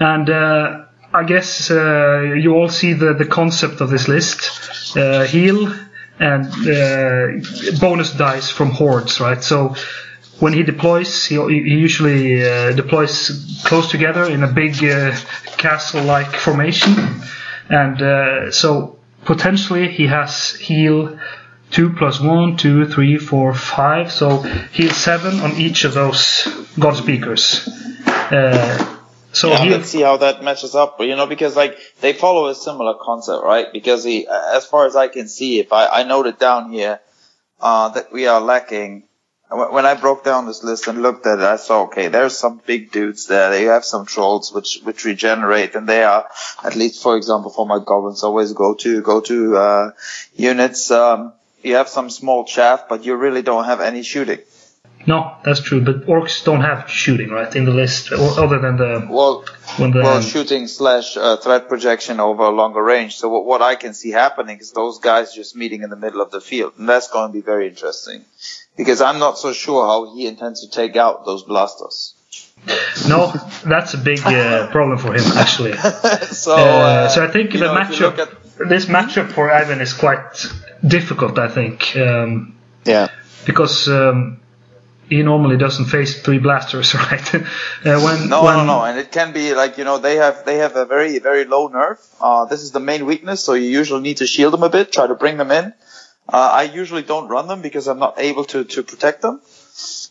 [0.00, 5.24] And uh, I guess uh, you all see the, the concept of this list: uh,
[5.24, 5.74] heal
[6.20, 9.42] and uh, bonus dice from hordes, right?
[9.42, 9.74] So
[10.38, 15.16] when he deploys, he, he usually uh, deploys close together in a big uh,
[15.56, 16.94] castle-like formation,
[17.68, 21.18] and uh, so potentially he has heal
[21.70, 24.12] two plus one, two, three, four, five.
[24.12, 24.42] So
[24.72, 26.46] heal seven on each of those
[26.78, 27.68] god speakers.
[28.06, 28.98] Uh,
[29.32, 31.00] so yeah, heal, let's see how that matches up.
[31.00, 33.72] You know, because like they follow a similar concept, right?
[33.72, 37.00] Because he, as far as I can see, if I, I noted down here
[37.60, 39.04] uh, that we are lacking
[39.50, 42.36] When when I broke down this list and looked at it, I saw okay, there's
[42.38, 43.50] some big dudes there.
[43.50, 46.28] They have some trolls which which regenerate, and they are
[46.62, 49.90] at least, for example, for my goblins, always go to go to uh,
[50.36, 50.90] units.
[50.90, 54.38] Um, you have some small chaff, but you really don't have any shooting.
[55.06, 55.80] No, that's true.
[55.80, 59.44] But orcs don't have shooting, right, in the list, other than the Well,
[59.78, 63.16] when the well, shooting slash uh, threat projection over a longer range.
[63.16, 66.20] So what, what I can see happening is those guys just meeting in the middle
[66.20, 68.24] of the field, and that's going to be very interesting
[68.76, 72.14] because I'm not so sure how he intends to take out those blasters.
[73.08, 73.32] no,
[73.64, 75.72] that's a big uh, problem for him actually.
[76.30, 78.20] so, Uh, uh, so I think the know, if you look matchup,
[78.62, 80.46] at- this matchup for Ivan is quite
[80.86, 81.38] difficult.
[81.38, 83.08] I think um, Yeah.
[83.46, 84.40] because um,
[85.10, 87.34] he normally doesn't face three blasters, right?
[87.34, 87.40] uh,
[88.00, 90.58] when No, when, no, no, and it can be like you know they have they
[90.58, 91.98] have a very very low nerve.
[92.20, 94.92] Uh, this is the main weakness, so you usually need to shield them a bit,
[94.92, 95.74] try to bring them in.
[96.28, 99.40] Uh, I usually don't run them because I'm not able to to protect them.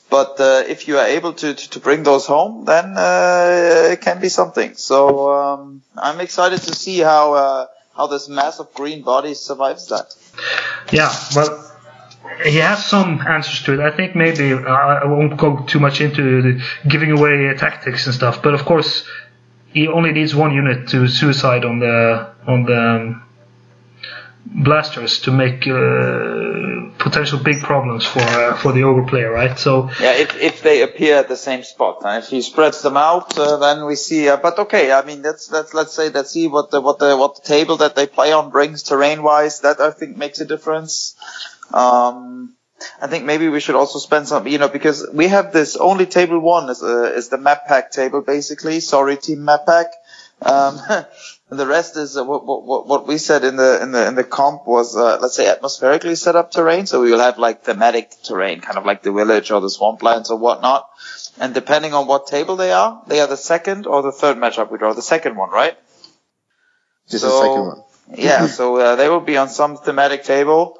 [0.10, 4.02] But uh, if you are able to, to, to bring those home, then uh, it
[4.02, 4.74] can be something.
[4.76, 9.88] So um, I'm excited to see how uh, how this mass of green body survives
[9.90, 10.16] that.
[10.92, 11.69] Yeah, well,
[12.44, 13.80] he has some answers to it.
[13.80, 18.42] I think maybe uh, I won't go too much into giving away tactics and stuff,
[18.42, 19.06] but of course,
[19.74, 23.24] he only needs one unit to suicide on the on the um,
[24.46, 29.60] blasters to make uh, potential big problems for uh, for the ogre player, right?
[29.60, 33.38] So Yeah, if, if they appear at the same spot, if he spreads them out,
[33.38, 34.28] uh, then we see.
[34.28, 37.16] Uh, but okay, I mean, let's let's let's say let's see what the what the
[37.16, 39.62] what the table that they play on brings terrain wise.
[39.62, 41.16] That I think makes a difference.
[41.74, 42.56] Um,
[43.02, 46.06] I think maybe we should also spend some, you know, because we have this only
[46.06, 48.80] table one is uh, is the map pack table basically.
[48.80, 49.88] Sorry, team map pack.
[50.42, 51.06] Um, and
[51.60, 54.24] the rest is uh, what, what what we said in the in the in the
[54.24, 56.86] comp was uh, let's say atmospherically set up terrain.
[56.86, 60.30] So we will have like thematic terrain, kind of like the village or the swamplands
[60.30, 60.90] or whatnot.
[61.40, 64.72] And depending on what table they are, they are the second or the third matchup
[64.72, 64.94] we draw.
[64.94, 65.78] The second one, right?
[67.10, 67.84] Just the second one.
[68.16, 70.80] Yeah, so uh, they will be on some thematic table,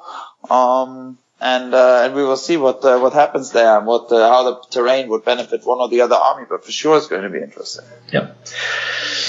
[0.50, 4.28] um, and uh, and we will see what uh, what happens there and what uh,
[4.28, 6.46] how the terrain would benefit one or the other army.
[6.48, 7.86] But for sure, it's going to be interesting.
[8.12, 8.32] Yeah.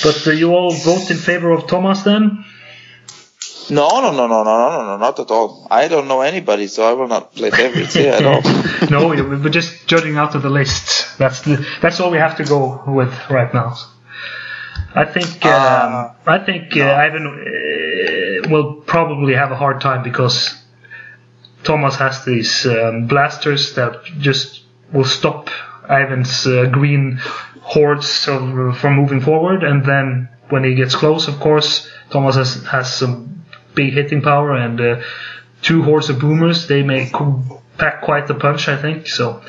[0.03, 2.43] But uh, you all vote in favor of Thomas then?
[3.69, 5.65] No, no, no, no, no, no, no, not at all.
[5.71, 8.41] I don't know anybody, so I will not play favorites here at all.
[8.89, 11.17] no, we're just judging out of the list.
[11.17, 13.77] That's the, that's all we have to go with right now.
[14.93, 16.91] I think uh, um, I think no.
[16.91, 20.60] Ivan will probably have a hard time because
[21.63, 25.49] Thomas has these um, blasters that just will stop
[25.89, 27.19] Ivan's uh, green
[27.61, 32.63] hordes of, from moving forward, and then when he gets close, of course, Thomas has,
[32.65, 33.43] has some
[33.73, 35.01] big hitting power and uh,
[35.61, 36.67] two hordes of boomers.
[36.67, 37.09] They may
[37.77, 39.07] pack quite the punch, I think.
[39.07, 39.41] So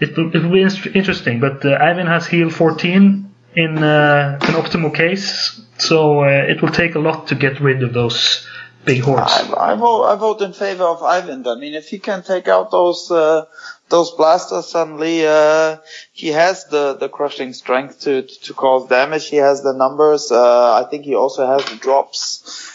[0.00, 1.40] it will, it will be in- interesting.
[1.40, 6.70] But uh, Ivan has heal 14 in uh, an optimal case, so uh, it will
[6.70, 8.46] take a lot to get rid of those
[8.84, 9.32] big hordes.
[9.32, 11.46] I, I vote I vote in favor of Ivan.
[11.46, 13.46] I mean, if he can take out those uh,
[13.88, 15.76] those blasters suddenly, uh,
[16.12, 19.28] he has the, the crushing strength to, to cause damage.
[19.28, 20.32] He has the numbers.
[20.32, 22.70] Uh, I think he also has the drops.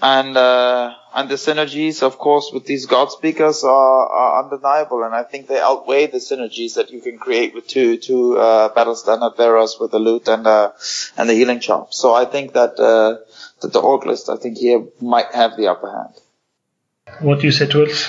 [0.00, 5.12] And uh, and the synergies, of course, with these God Speakers are, are undeniable, and
[5.12, 8.94] I think they outweigh the synergies that you can create with two two uh, battle
[8.94, 10.70] standard bearers with the loot and uh,
[11.16, 11.86] and the healing charm.
[11.90, 12.78] So I think that
[13.60, 16.14] that the orc list, I think here might have the upper hand.
[17.20, 18.08] What do you say, Truls?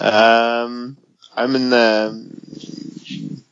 [0.00, 0.96] Um,
[1.36, 1.72] I'm in.
[1.72, 3.42] Um,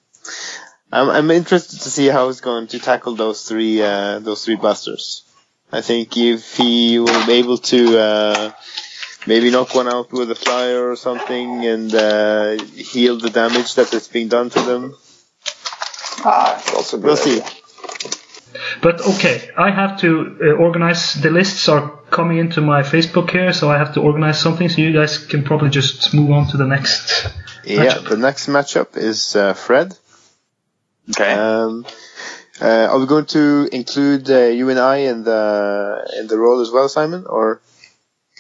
[0.92, 4.56] I'm, I'm interested to see how he's going to tackle those three uh, those three
[4.56, 5.24] blasters.
[5.72, 8.52] I think if he will be able to uh,
[9.26, 13.92] maybe knock one out with a flyer or something and uh, heal the damage that
[13.92, 14.94] is being done to them.
[16.24, 17.06] Ah, it's also good.
[17.06, 17.42] We'll see.
[17.42, 17.55] idea.
[18.82, 21.14] But okay, I have to uh, organize.
[21.14, 24.68] The lists are coming into my Facebook here, so I have to organize something.
[24.68, 27.28] So you guys can probably just move on to the next.
[27.64, 28.08] Yeah, Matchup.
[28.08, 29.96] the next matchup is uh, Fred.
[31.10, 31.32] Okay.
[31.32, 31.84] Um,
[32.60, 36.60] uh, are we going to include uh, you and I in the in the role
[36.60, 37.26] as well, Simon?
[37.26, 37.60] Or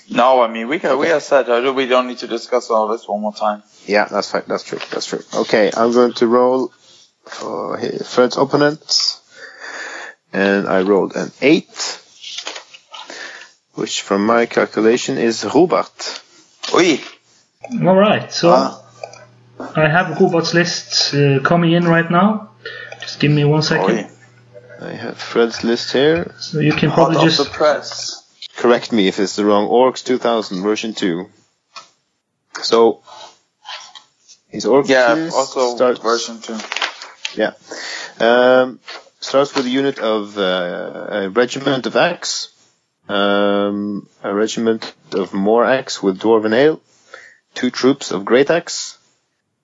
[0.08, 1.48] no, I mean we can we are set.
[1.74, 3.62] We don't need to discuss all this one more time.
[3.86, 4.44] Yeah, that's fine.
[4.46, 4.78] That's true.
[4.90, 5.22] That's true.
[5.34, 6.72] Okay, I'm going to roll
[7.24, 8.80] for hi- Fred's opponent,
[10.32, 12.00] and I rolled an eight,
[13.74, 16.22] which from my calculation is Robert.
[16.74, 17.00] Oi.
[17.82, 18.82] All right, so Ah.
[19.74, 22.50] I have Robert's list uh, coming in right now.
[23.00, 23.96] Just give me one second.
[23.98, 24.10] Oi.
[24.82, 26.34] I have Fred's list here.
[26.38, 28.22] So you can Hot probably off just the press.
[28.56, 29.68] Correct me if it's the wrong.
[29.68, 31.30] Orcs 2000 version two.
[32.62, 33.02] So
[34.48, 36.58] His orc Yeah, also starts- version two.
[37.34, 37.52] Yeah.
[38.20, 38.78] Um,
[39.26, 42.48] starts with a unit of uh, a regiment of axe,
[43.08, 46.80] um, a regiment of more axe with dwarven ale,
[47.52, 48.98] two troops of great axe,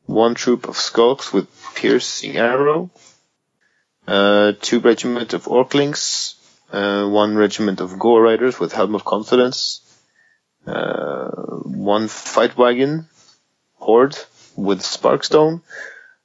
[0.07, 1.46] one troop of skulks with
[1.77, 2.90] piercing arrow,
[4.09, 6.35] uh, two regiment of orklings,
[6.72, 9.81] uh, one regiment of gore riders with helm of confidence,
[10.66, 11.31] uh,
[11.92, 13.07] one fight wagon
[13.77, 14.18] horde
[14.57, 15.62] with sparkstone,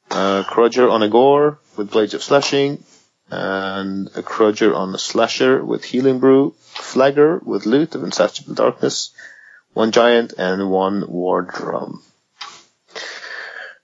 [0.09, 2.83] a Krudger on a Gore with Blades of Slashing,
[3.29, 9.11] and a Krudger on a Slasher with Healing Brew, Flagger with Lute of Insatiable Darkness,
[9.73, 12.03] one Giant, and one War Drum.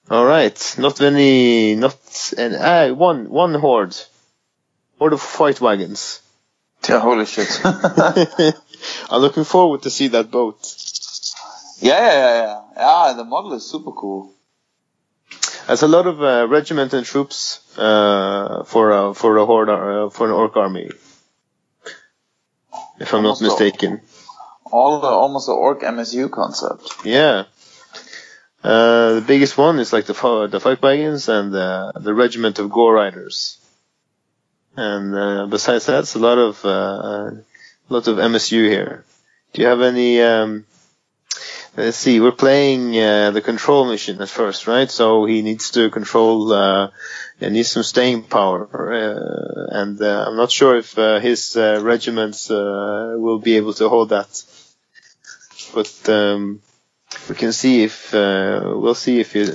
[0.09, 1.97] Alright, not many, not,
[2.37, 3.95] and, ah, one, one Horde.
[4.99, 6.21] Horde of Fight Wagons.
[6.87, 7.61] Yeah, holy shit.
[7.63, 10.75] I'm looking forward to see that boat.
[11.79, 12.61] yeah, yeah, yeah.
[12.75, 14.32] Yeah, the model is super cool.
[15.67, 20.09] There's a lot of uh, regiment and troops uh, for a for a horde uh,
[20.09, 20.89] for an orc army,
[22.99, 23.47] if I'm not Almost all.
[23.49, 24.01] mistaken.
[24.71, 27.05] All the, almost the orc MSU concept.
[27.05, 27.43] Yeah.
[28.63, 32.69] Uh, the biggest one is like the the fight wagons and the the regiment of
[32.69, 33.57] gore riders.
[34.75, 39.05] And uh, besides that, it's a lot of uh, a lot of MSU here.
[39.53, 40.21] Do you have any?
[40.21, 40.65] Um,
[41.75, 42.19] let's see.
[42.19, 44.89] We're playing uh, the control mission at first, right?
[44.89, 46.51] So he needs to control.
[46.51, 46.89] Uh,
[47.39, 51.79] he needs some staying power, uh, and uh, I'm not sure if uh, his uh,
[51.83, 54.43] regiments uh, will be able to hold that.
[55.73, 56.61] But um,
[57.27, 59.45] we can see if uh, we'll see if he,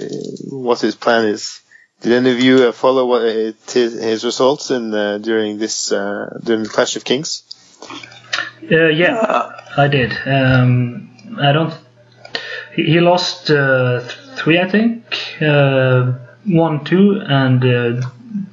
[0.51, 1.61] what his plan is.
[2.01, 5.91] Did any of you uh, follow what it, his, his results in uh, during this
[5.93, 7.43] uh, during the Clash of Kings?
[8.71, 10.13] Uh, yeah, I did.
[10.27, 11.75] Um, I don't.
[12.87, 15.03] He, lost uh, th- three, I think.
[15.41, 16.13] Uh,
[16.45, 18.09] one, two, and uh,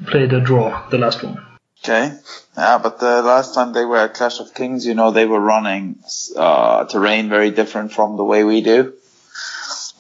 [0.07, 0.89] played a draw.
[0.89, 1.45] The last one.
[1.83, 2.17] Okay.
[2.57, 5.39] Yeah, but the last time they were at Clash of Kings, you know, they were
[5.39, 5.99] running
[6.35, 8.93] uh, terrain very different from the way we do.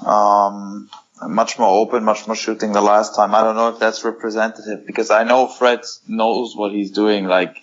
[0.03, 0.89] Um,
[1.21, 3.35] much more open, much more shooting the last time.
[3.35, 7.25] I don't know if that's representative because I know Fred knows what he's doing.
[7.25, 7.61] Like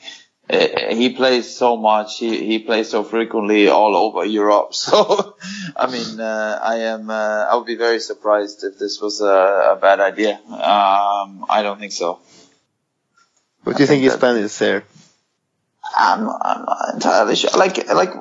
[0.50, 4.72] he plays so much, he he plays so frequently all over Europe.
[4.82, 5.36] So,
[5.76, 9.74] I mean, uh, I am uh, I would be very surprised if this was a,
[9.74, 10.34] a bad idea.
[10.48, 12.18] Um, I don't think so.
[13.62, 14.84] What do you I think think his plan is there?
[15.96, 17.50] I'm, I'm not entirely sure.
[17.56, 18.12] Like, like,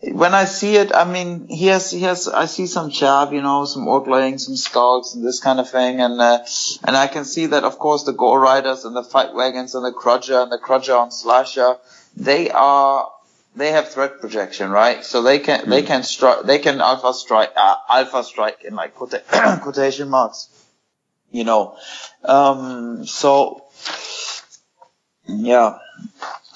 [0.00, 3.42] when I see it, I mean, he has, he has, I see some chab, you
[3.42, 6.00] know, some orc laying, some skulks and this kind of thing.
[6.00, 6.44] And, uh,
[6.84, 9.84] and I can see that, of course, the gore riders and the fight wagons and
[9.84, 11.78] the krudger and the krudger on slasher,
[12.16, 13.10] they are,
[13.56, 15.04] they have threat projection, right?
[15.04, 18.94] So they can, they can strike, they can alpha strike, uh, alpha strike in like
[18.94, 20.48] quota- quotation marks,
[21.32, 21.76] you know.
[22.24, 23.64] Um, so,
[25.26, 25.78] yeah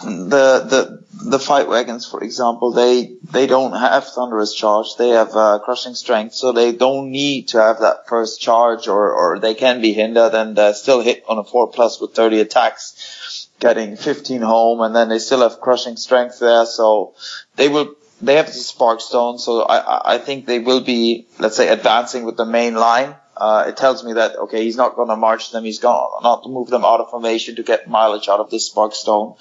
[0.04, 4.96] the the the fight wagons, for example, they they don't have thunderous charge.
[4.96, 9.12] They have uh, crushing strength, so they don't need to have that first charge, or
[9.12, 12.40] or they can be hindered and uh, still hit on a four plus with 30
[12.40, 16.66] attacks, getting 15 home, and then they still have crushing strength there.
[16.66, 17.14] So
[17.56, 19.38] they will they have the spark stone.
[19.38, 23.14] So I I- I think they will be let's say advancing with the main line.
[23.42, 25.64] Uh, it tells me that okay, he's not going to march them.
[25.64, 28.66] He's going to not move them out of formation to get mileage out of this
[28.66, 29.34] spark stone.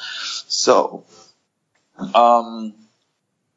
[0.47, 1.03] So,
[2.15, 2.73] um,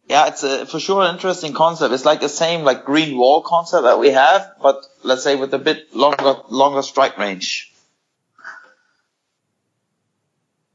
[0.07, 1.95] yeah, it's a, for sure an interesting concept.
[1.95, 5.55] It's like the same like green wall concept that we have, but let's say with
[5.55, 7.73] a bit longer longer strike range.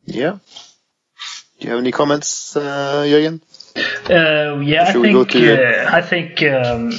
[0.05, 0.39] Yeah.
[1.59, 3.41] Do you have any comments, uh, Jürgen?
[4.09, 6.89] Uh, yeah, I Should we go think to- uh, I think um,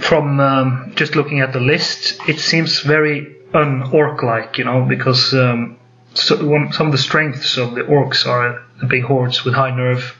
[0.00, 5.78] from um, just looking at the list, it seems very un-orc-like, you know, because um,
[6.14, 9.74] so one, some of the strengths of the orcs are the big hordes with high
[9.74, 10.16] nerve,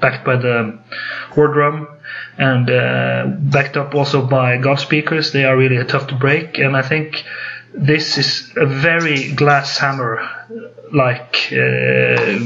[0.00, 0.78] backed by the
[1.30, 1.88] horde drum,
[2.38, 5.32] and uh, backed up also by god speakers.
[5.32, 7.24] They are really tough to break, and I think
[7.72, 10.28] this is a very glass hammer
[10.92, 12.38] like uh,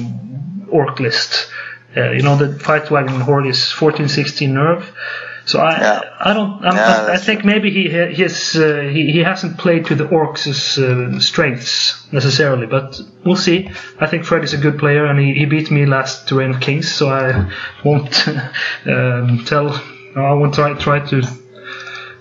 [0.68, 1.51] orc list.
[1.97, 4.93] Uh, you know, the fight wagon horde is 14, 16 nerve.
[5.47, 6.01] So I, Yeah.
[6.20, 9.95] I don't, I'm, Yeah, I, think maybe he has uh, he, he hasn't played to
[9.95, 13.70] the orcs' uh, strengths necessarily, but we'll see.
[13.99, 16.61] I think Fred is a good player, and he, he beat me last Reign of
[16.61, 17.51] Kings, so I
[17.84, 18.28] won't
[18.86, 19.68] um, tell.
[20.16, 21.22] I won't try try to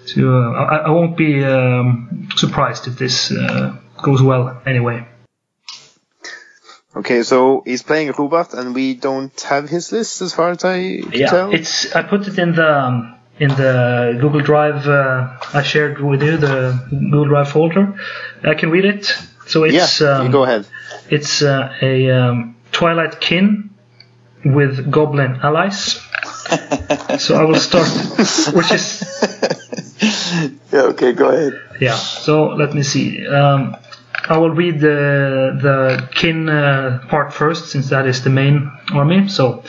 [0.08, 0.34] to.
[0.34, 5.06] Uh, I, I won't be um, surprised if this uh, goes well anyway.
[7.00, 10.78] Okay, so he's playing Robert, and we don't have his list as far as I
[11.02, 11.54] can Yeah, tell.
[11.54, 16.22] it's I put it in the um, in the Google Drive uh, I shared with
[16.24, 17.86] you, the Google Drive folder.
[18.44, 19.06] I can read it.
[19.48, 20.66] So it's yeah, um, go ahead.
[21.10, 23.70] it's uh, a um, Twilight kin
[24.44, 26.00] with goblin allies.
[27.20, 27.88] So I will start,
[28.58, 28.86] which is
[30.74, 31.54] yeah, okay, go ahead.
[31.80, 31.96] yeah.
[31.96, 33.26] So let me see.
[33.28, 33.76] Um,
[34.30, 39.28] I will read the, the kin uh, part first, since that is the main army.
[39.28, 39.64] So,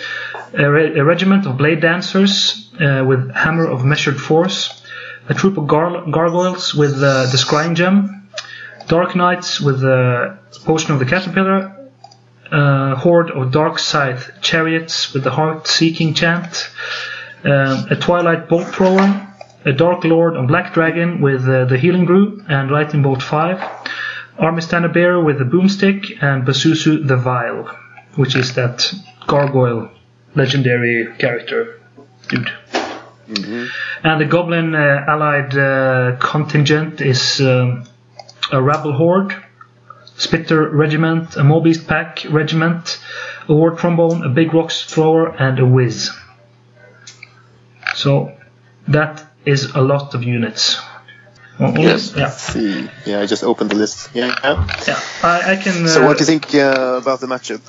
[0.53, 4.83] a, re a regiment of blade dancers uh, with hammer of measured force,
[5.31, 8.29] a troop of gar gargoyles with uh, the scrying gem,
[8.87, 11.89] dark knights with the potion of the caterpillar,
[12.53, 16.71] a horde of dark scythe chariots with the heart-seeking chant,
[17.47, 19.27] uh, a twilight bolt thrower,
[19.65, 23.81] a dark lord on black dragon with uh, the healing brew and lightning bolt 5
[24.41, 27.69] Armistana Bear with the boomstick, and Basusu the Vile,
[28.17, 28.91] which is that
[29.27, 29.91] gargoyle
[30.35, 31.79] legendary character
[32.29, 32.51] dude.
[33.29, 33.67] Mm-hmm.
[34.03, 37.85] And the goblin uh, allied uh, contingent is um,
[38.51, 39.35] a rabble horde,
[40.17, 42.99] spitter regiment, a mob pack regiment,
[43.47, 46.11] a war trombone, a big rocks thrower, and a whiz.
[47.95, 48.33] So
[48.89, 50.81] that is a lot of units.
[51.61, 52.13] Well, Yes.
[52.17, 52.23] Yeah.
[52.25, 52.89] Let's see.
[53.05, 54.11] Yeah, I just opened the list.
[54.15, 54.35] Yeah.
[54.43, 54.67] yeah.
[54.89, 55.85] Yeah, I, I can.
[55.85, 57.61] Uh, So what do you think uh, about the matchup?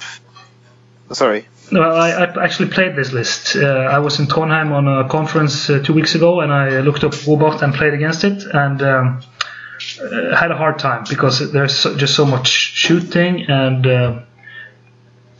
[1.12, 1.46] Sorry.
[1.72, 3.56] Well, I, I actually played this list.
[3.56, 7.04] Uh, I was in Trondheim on a conference uh, two weeks ago, and I looked
[7.04, 9.22] up Robert and played against it, and um,
[10.02, 14.20] uh, had a hard time because there's so, just so much shooting and uh,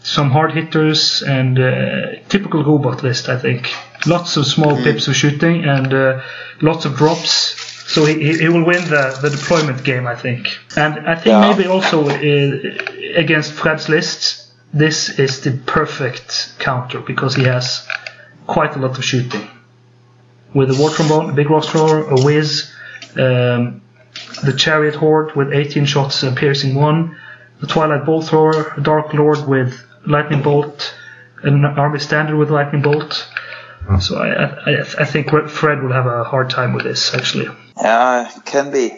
[0.04, 3.30] some hard hitters and uh, typical Robert list.
[3.30, 3.72] I think
[4.06, 6.22] lots of small pips of shooting and uh,
[6.62, 7.56] lots of drops.
[7.94, 10.58] So he, he will win the, the deployment game, I think.
[10.78, 11.42] And I think Yeah.
[11.50, 12.58] maybe also uh,
[13.16, 17.86] against Fred's list, this is the perfect counter because he has
[18.48, 19.46] quite a lot of shooting.
[20.54, 22.72] With a war trombone, a big rock thrower, a whiz,
[23.18, 23.82] um,
[24.44, 27.18] the chariot horde with 18 shots and piercing one,
[27.60, 30.96] the twilight bolt thrower, a dark lord with lightning bolt,
[31.44, 33.28] an army standard with lightning bolt.
[34.00, 37.48] So I, I, I- I think Fred will have a hard time with this actually.
[37.78, 38.98] Yeah, can be.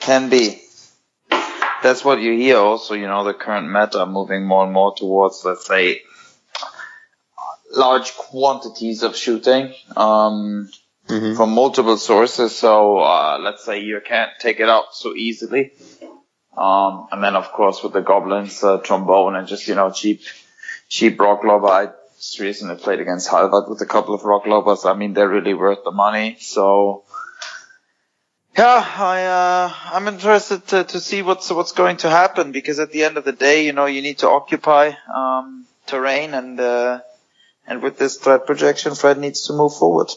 [0.00, 0.60] Can be.
[1.82, 5.42] That's what you hear also, you know, the current meta moving more and more towards,
[5.44, 6.00] let's say,
[7.74, 10.68] large quantities of shooting um,
[11.08, 11.36] Mhm.
[11.36, 12.54] from multiple sources.
[12.54, 15.72] So uh, let's say you can't take it out so easily.
[16.56, 20.20] Um, and then of course with the goblins, uh, trombone and just, you know, cheap,
[20.88, 21.94] cheap rock lobber.
[22.20, 24.84] Just recently played against Halvard with a couple of rock lobbers.
[24.84, 26.36] I mean, they're really worth the money.
[26.38, 27.04] So,
[28.58, 32.92] yeah, I, uh, I'm interested to, to see what's, what's going to happen because at
[32.92, 37.00] the end of the day, you know, you need to occupy, um, terrain and, uh,
[37.66, 40.10] and with this threat projection, Fred needs to move forward.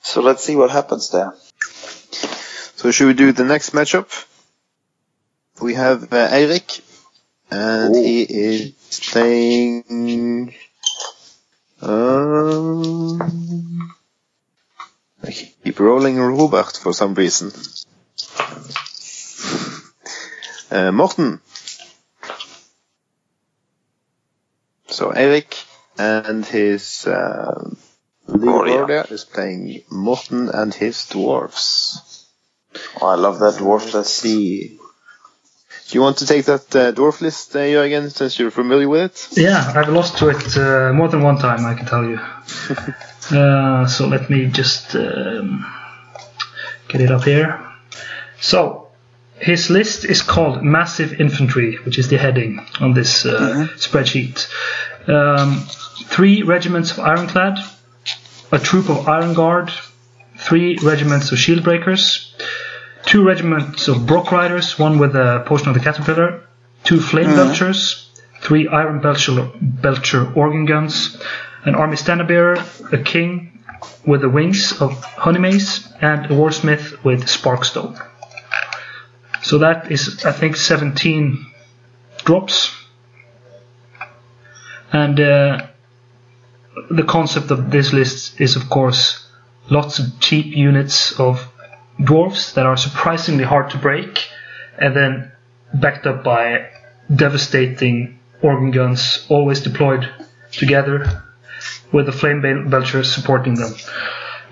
[0.00, 1.32] So let's see what happens there.
[2.74, 4.26] So should we do the next matchup?
[5.62, 6.80] We have uh, Eirik,
[7.50, 8.02] and Ooh.
[8.02, 8.72] he is
[9.10, 10.54] playing.
[11.82, 13.20] Um,
[15.22, 17.52] I keep rolling Robert for some reason.
[20.70, 21.40] Uh, Morten.
[24.86, 25.64] So Eirik
[25.98, 27.06] and his
[28.26, 28.76] Gloria.
[28.76, 32.26] Gloria is playing Morten and his dwarves.
[33.00, 34.78] Oh, I love that dwarf Let's see.
[35.90, 39.10] Do you want to take that uh, dwarf list, uh, Jürgen, since you're familiar with
[39.10, 39.36] it?
[39.36, 42.16] Yeah, I've lost to it uh, more than one time, I can tell you.
[43.36, 45.66] uh, so let me just um,
[46.86, 47.60] get it up here.
[48.40, 48.86] So,
[49.40, 54.48] his list is called Massive Infantry, which is the heading on this uh, spreadsheet.
[55.08, 55.66] Um,
[56.04, 57.58] three regiments of Ironclad,
[58.52, 59.72] a troop of Iron Guard,
[60.36, 62.29] three regiments of Shield Breakers,
[63.10, 66.44] two regiments of Brock Riders, one with a potion of the Caterpillar,
[66.84, 68.06] two Flame Belchers,
[68.40, 71.20] three Iron Belcher, Belcher organ guns,
[71.64, 73.64] an Army Standard Bearer, a King
[74.06, 78.00] with the wings of Honeymaze, and a Warsmith with Sparkstone.
[79.42, 81.46] So that is, I think, 17
[82.24, 82.72] drops.
[84.92, 85.66] And uh,
[86.92, 89.26] the concept of this list is, of course,
[89.68, 91.50] lots of cheap units of
[92.02, 94.28] dwarfs that are surprisingly hard to break,
[94.78, 95.32] and then
[95.74, 96.70] backed up by
[97.14, 100.08] devastating organ guns, always deployed
[100.52, 101.22] together,
[101.92, 103.74] with the flame belchers supporting them.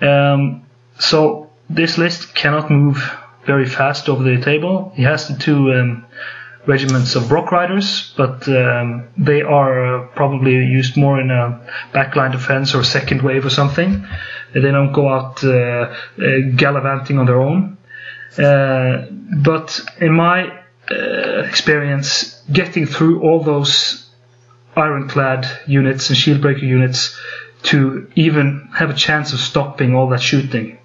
[0.01, 0.65] Um,
[0.99, 2.97] so this list cannot move
[3.45, 4.91] very fast over the table.
[4.95, 6.05] He has the two um,
[6.65, 11.59] regiments of Brock Riders, but um, they are uh, probably used more in a
[11.93, 14.05] backline defense or second wave or something.
[14.53, 15.93] They don't go out uh, uh,
[16.55, 17.77] gallivanting on their own.
[18.37, 19.05] Uh,
[19.43, 20.59] but in my
[21.45, 24.09] experience, getting through all those
[24.75, 27.15] ironclad units and shieldbreaker units
[27.63, 30.79] to even have a chance of stopping all that shooting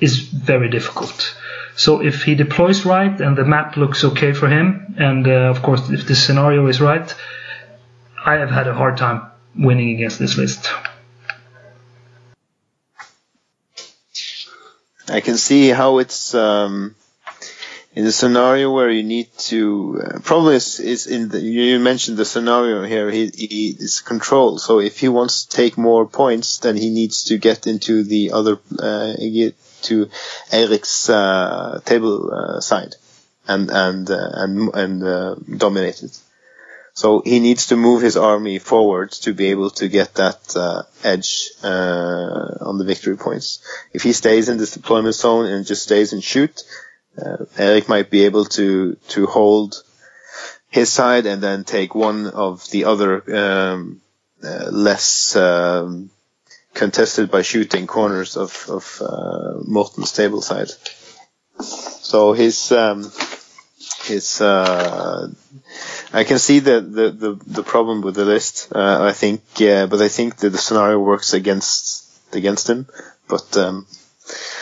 [0.00, 1.36] is very difficult.
[1.76, 5.62] So if he deploys right and the map looks okay for him, and uh, of
[5.62, 7.14] course if the scenario is right,
[8.24, 9.22] I have had a hard time
[9.56, 10.70] winning against this list.
[15.12, 16.94] I can see how it's um,
[17.94, 22.24] in the scenario where you need to uh, probably is, in the you mentioned the
[22.24, 26.76] scenario here he, he is control so if he wants to take more points then
[26.76, 30.06] he needs to get into the other uh, get to
[30.50, 32.94] Eirik's uh, table uh, side
[33.46, 36.18] and and uh, and and uh, dominate it
[36.94, 40.82] so he needs to move his army forward to be able to get that uh,
[41.02, 43.64] edge uh, on the victory points.
[43.92, 46.62] If he stays in this deployment zone and just stays and shoot,
[47.18, 49.82] uh, Eirik might be able to to hold
[50.68, 54.00] his side and then take one of the other um,
[54.42, 56.10] uh, less um,
[56.74, 60.70] contested by shooting corners of of uh, Morten's table side.
[61.58, 63.10] So his um,
[64.04, 65.28] his uh,
[66.12, 68.72] I can see the, the, the, the problem with the list.
[68.74, 72.86] Uh, I think, yeah, but I think that the scenario works against against him.
[73.28, 73.86] But um,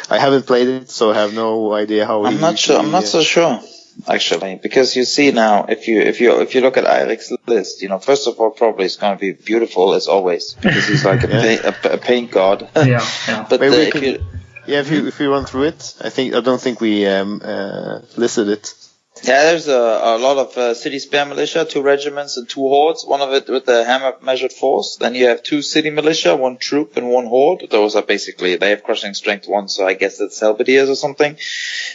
[0.08, 2.24] I haven't played it, so I have no idea how.
[2.24, 2.78] I'm he not sure.
[2.78, 3.60] I'm not uh, so sure
[4.08, 7.82] actually, because you see now, if you if you if you look at Eirik's list,
[7.82, 11.04] you know, first of all, probably it's going to be beautiful as always because he's
[11.04, 11.42] like a, Yeah.
[11.42, 12.68] paint, a, a paint god.
[12.76, 13.46] Yeah, yeah.
[13.50, 14.24] but Maybe uh, we if could- you
[14.66, 17.40] Yeah, if you if you run through it, I think I don't think we um,
[17.44, 18.74] uh, listed it.
[19.22, 23.04] Yeah, there's a, a lot of uh, city spare militia, two regiments and two hordes.
[23.04, 24.96] One of it with the hammer measured force.
[24.98, 27.66] Then you have two city militia, one troop and one horde.
[27.70, 31.36] Those are basically they have crushing strength one, so I guess it's halberdiers or something.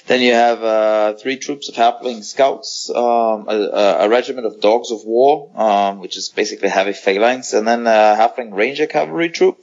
[0.05, 4.61] Then you have uh, three troops of halfling scouts, um, a, a- a regiment of
[4.61, 9.29] dogs of war, um, which is basically heavy phalanx, and then a halfling ranger cavalry
[9.29, 9.57] troop.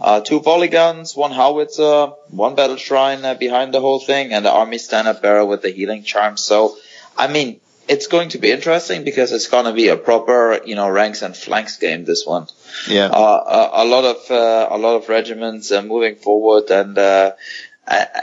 [0.00, 4.44] Uh, two volley guns, one howitzer, one battle shrine uh, behind the whole thing, and
[4.44, 6.36] the army stand-up bearer with the healing charm.
[6.36, 6.76] So,
[7.16, 10.74] I mean, it's going to be interesting because it's going to be a proper, you
[10.74, 12.04] know, ranks and flanks game.
[12.04, 12.48] This one,
[12.88, 16.98] Yeah, uh, a, a lot of uh, a lot of regiments uh, moving forward, and
[16.98, 17.32] uh,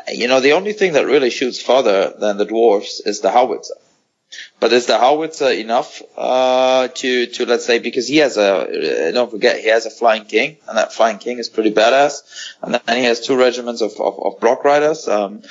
[0.10, 3.76] you know, the only thing that really shoots farther than the dwarfs is the howitzer.
[4.62, 8.50] But is the howitzer enough uh, to to let's say because he has a
[9.08, 12.22] uh, don't forget he has a flying king and that flying king is pretty badass
[12.62, 15.08] and then he has two regiments of of, of Brock riders.
[15.08, 15.42] Um,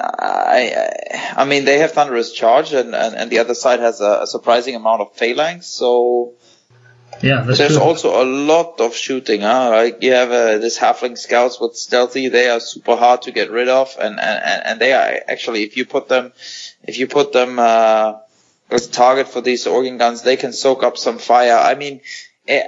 [0.00, 0.90] I,
[1.36, 4.26] I mean they have thunderous charge and, and, and the other side has a, a
[4.26, 6.34] surprising amount of phalanx so
[7.22, 7.82] Yeah, that's there's true.
[7.88, 9.70] also a lot of shooting, huh?
[9.70, 12.28] Like you have uh, this halfling scouts with stealthy.
[12.28, 15.62] They are super hard to get rid of, and and, and and they are actually,
[15.62, 16.32] if you put them,
[16.82, 18.14] if you put them uh,
[18.72, 21.56] as target for these organ guns, they can soak up some fire.
[21.56, 22.00] I mean,
[22.48, 22.66] eh,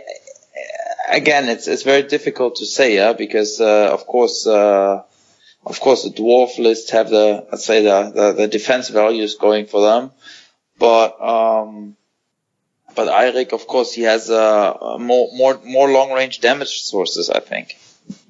[1.08, 4.46] again, it's it's very difficult to say, yeah, because uh, of course.
[4.46, 5.02] Uh,
[5.66, 9.64] of course, the dwarf list have the, let's say, the, the, the defense values going
[9.64, 10.10] for them,
[10.78, 11.96] but um,
[12.94, 17.30] but Eirik, of course, he has uh, more more more long range damage sources.
[17.30, 17.78] I think,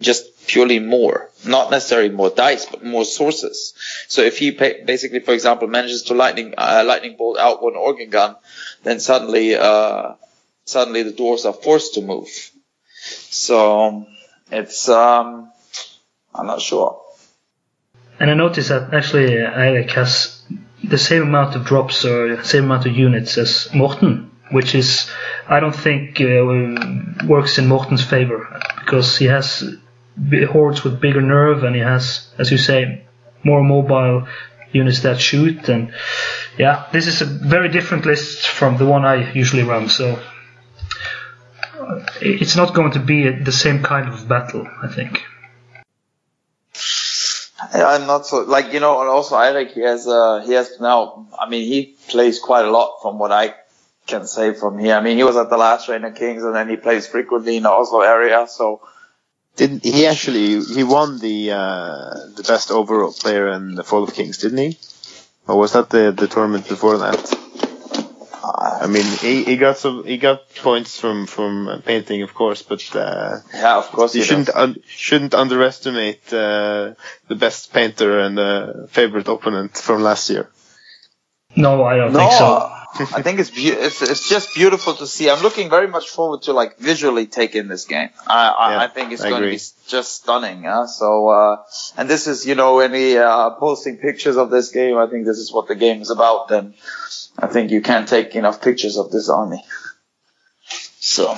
[0.00, 3.74] just purely more, not necessarily more dice, but more sources.
[4.08, 8.10] So if he basically, for example, manages to lightning uh, lightning bolt out one organ
[8.10, 8.36] gun,
[8.82, 10.14] then suddenly uh,
[10.64, 12.28] suddenly the dwarves are forced to move.
[13.30, 14.06] So
[14.50, 15.50] it's um,
[16.34, 17.00] I'm not sure.
[18.20, 20.42] And I noticed that actually Eirik has
[20.82, 25.10] the same amount of drops or same amount of units as Morten, which is
[25.48, 29.64] I don't think uh, works in Morten's favor because he has
[30.16, 33.04] hordes with bigger nerve and he has, as you say,
[33.44, 34.26] more mobile
[34.72, 35.68] units that shoot.
[35.68, 35.94] And
[36.58, 39.88] yeah, this is a very different list from the one I usually run.
[39.88, 40.20] So
[41.78, 45.22] uh, it's not going to be the same kind of battle, I think.
[47.72, 51.26] I'm not so like you know, and also Eirik he has uh he has now.
[51.38, 53.54] I mean, he plays quite a lot from what I
[54.06, 54.94] can say from here.
[54.94, 57.56] I mean, he was at the last Reign of Kings, and then he plays frequently
[57.56, 58.46] in the Oslo area.
[58.48, 58.82] So
[59.56, 64.14] didn't he actually he won the uh, the best overall player in the Fall of
[64.14, 64.78] Kings, didn't he?
[65.46, 67.44] Or was that the the tournament before that?
[68.84, 72.62] I mean, he, he got some he got points from from uh, painting, of course,
[72.62, 76.94] but uh, yeah, of course you he shouldn't un- shouldn't underestimate uh,
[77.28, 80.50] the best painter and uh, favorite opponent from last year.
[81.56, 82.70] No, I don't No, think so.
[82.96, 85.28] I think it's, beau- it's it's just beautiful to see.
[85.28, 88.10] I'm looking very much forward to like visually take in this game.
[88.26, 90.64] I I, Yeah, I think it's I going to be just stunning.
[90.64, 90.86] Yeah?
[90.86, 91.62] So uh,
[91.96, 94.96] and this is you know any uh, posting pictures of this game.
[94.96, 96.48] I think this is what the game is about.
[96.48, 96.74] Then
[97.38, 99.64] I think you can't take enough pictures of this army.
[101.00, 101.34] So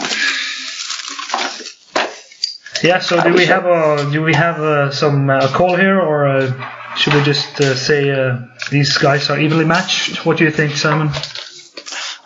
[2.82, 2.98] Yeah.
[3.00, 6.96] So do we have a do we have uh, some uh, call here, or uh,
[6.96, 8.40] should we just uh, say uh,
[8.70, 10.24] these guys are evenly matched?
[10.26, 11.10] What do you think, Simon?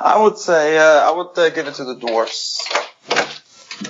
[0.00, 2.66] I would say uh, I would uh, give it to the dwarfs.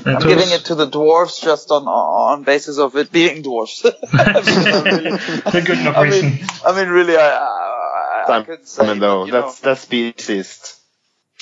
[0.07, 0.25] I'm Tours?
[0.25, 3.85] giving it to the dwarfs just on on basis of it being dwarfs.
[3.85, 6.31] I mean, I'm really- good enough I reason.
[6.31, 9.61] mean, I mean, really, I, I, I could say, Simon, though, but, you know, that's
[9.61, 10.79] that's speciesist.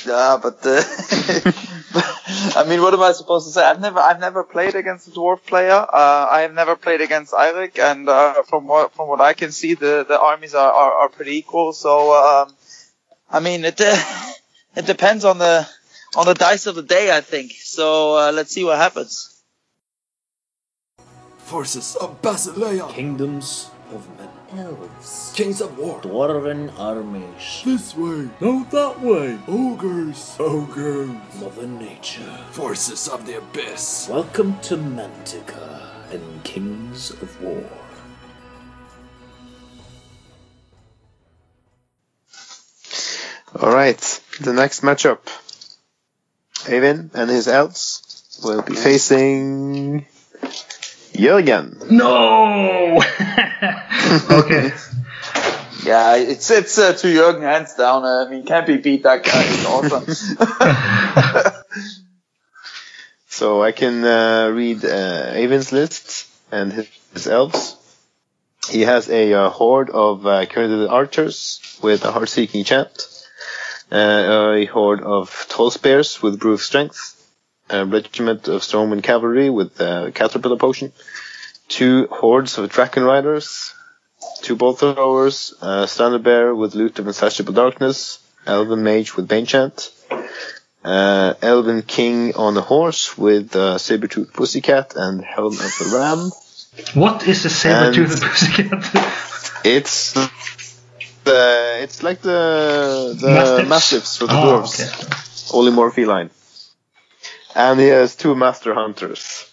[0.06, 0.82] yeah, but uh,
[2.60, 3.64] I mean, what am I supposed to say?
[3.64, 5.72] I've never, I've never played against a dwarf player.
[5.72, 9.50] Uh, I have never played against Eirik, and uh, from what from what I can
[9.52, 11.72] see, the the armies are are, are pretty equal.
[11.74, 12.54] So, um,
[13.30, 13.96] I mean, it uh,
[14.76, 15.68] it depends on the
[16.16, 17.52] on the dice of the day, I think.
[17.52, 19.42] So uh, let's see what happens.
[21.38, 24.28] Forces of Basilea, Kingdoms of men.
[24.56, 25.32] Elves.
[25.36, 26.00] Kings of War.
[26.00, 27.62] Dwarven armies.
[27.64, 29.38] This way, No, that way.
[29.46, 31.10] ogres, ogres.
[31.40, 32.44] Mother Nature.
[32.50, 34.08] Forces of the Abyss.
[34.10, 37.64] Welcome to Mantica and Kings of War.
[43.54, 45.20] All right, the next matchup.
[46.68, 50.06] Avin and his elves will be facing
[51.12, 51.90] Jürgen.
[51.90, 52.96] No.
[54.30, 54.72] okay.
[55.84, 58.04] Yeah, it's it's uh, to Jürgen hands down.
[58.04, 59.04] Uh, I mean, can't be beat.
[59.04, 60.04] That guy is awesome.
[63.38, 67.76] So I can uh, read uh, Avin's list and his, his elves.
[68.68, 72.90] He has a uh, horde of uh, kindred archers with a heart-seeking chant,
[73.90, 77.14] uh, a horde of tall spears with brute strength,
[77.70, 80.92] a regiment of stormwind cavalry with uh, caterpillar potion,
[81.68, 83.72] two hordes of dragon riders,
[84.42, 89.46] two bolt throwers, a standard bear with lute of insatiable darkness, elven mage with bane
[89.46, 89.90] chant,
[90.84, 96.30] uh, Elven King on a horse with uh, saber-toothed pussycat and helm of the ram.
[96.94, 99.14] What is a saber-toothed And- pussycat?
[99.64, 100.14] It's
[101.30, 102.40] the it's like the
[103.20, 103.68] the Mastiffs?
[103.68, 105.56] mastiffs for the Oh, dwarves, okay.
[105.58, 106.30] only more feline.
[107.54, 109.44] And he has two master hunters.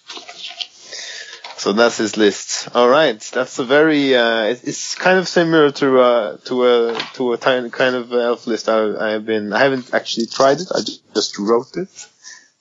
[1.57, 2.69] So that's his list.
[2.75, 4.15] All right, that's a very.
[4.15, 8.45] Uh, it's kind of similar to uh, to a to a tiny kind of elf
[8.45, 8.69] list.
[8.69, 9.51] I, I have been.
[9.53, 10.67] I haven't actually tried it.
[10.75, 10.81] I
[11.15, 11.89] just wrote it,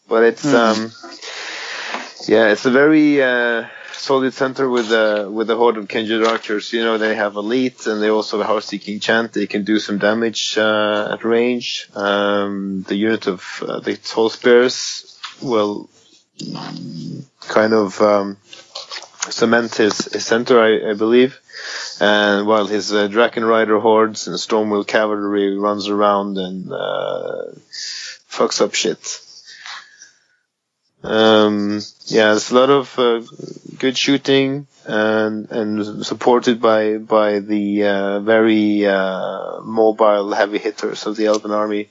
[0.08, 0.90] but it's um.
[2.26, 3.66] Yeah, it's a very uh,
[3.98, 6.72] solid center with a with a horde of Kindred archers.
[6.72, 9.32] You know, they have elite and they also have heart-seeking chant.
[9.32, 11.88] They can do some damage uh, at range.
[11.94, 15.88] Um, the unit of uh, the tall spears will
[17.40, 18.36] kind of um,
[19.30, 21.40] cement his, his center, I, I believe.
[22.00, 27.52] And while his uh, Draken Rider hordes and Stormwind cavalry runs around and uh,
[28.28, 29.20] fucks up shit.
[31.04, 33.20] Um, yeah, there's a lot of uh,
[33.78, 41.16] good shooting and and supported by by the uh, very uh, mobile heavy hitters of
[41.16, 41.90] the Elven army.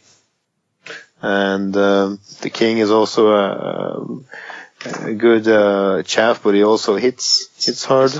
[1.21, 7.49] And um, the king is also a, a good uh, chaff, but he also hits
[7.63, 8.13] hits hard.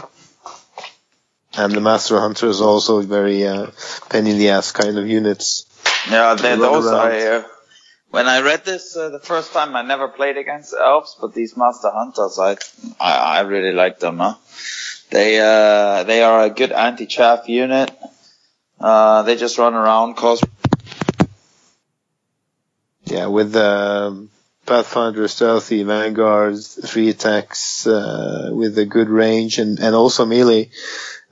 [1.56, 3.68] And the master hunter is also very uh,
[4.10, 5.66] penny in the ass kind of units.
[6.10, 7.12] Yeah, they, Run those around.
[7.12, 7.46] I.
[8.14, 11.58] When I read this uh, the first time, I never played against elves, but these
[11.58, 12.58] master hunters, I
[13.00, 14.20] I, I really like them.
[14.20, 14.36] Huh?
[15.10, 17.90] They uh, they are a good anti-chaff unit.
[18.80, 20.44] Uh, they just run around, cause
[23.06, 24.30] Yeah, with um,
[24.68, 30.70] Pathfinder, Stealthy, Vanguard, three attacks uh, with a good range and, and also melee,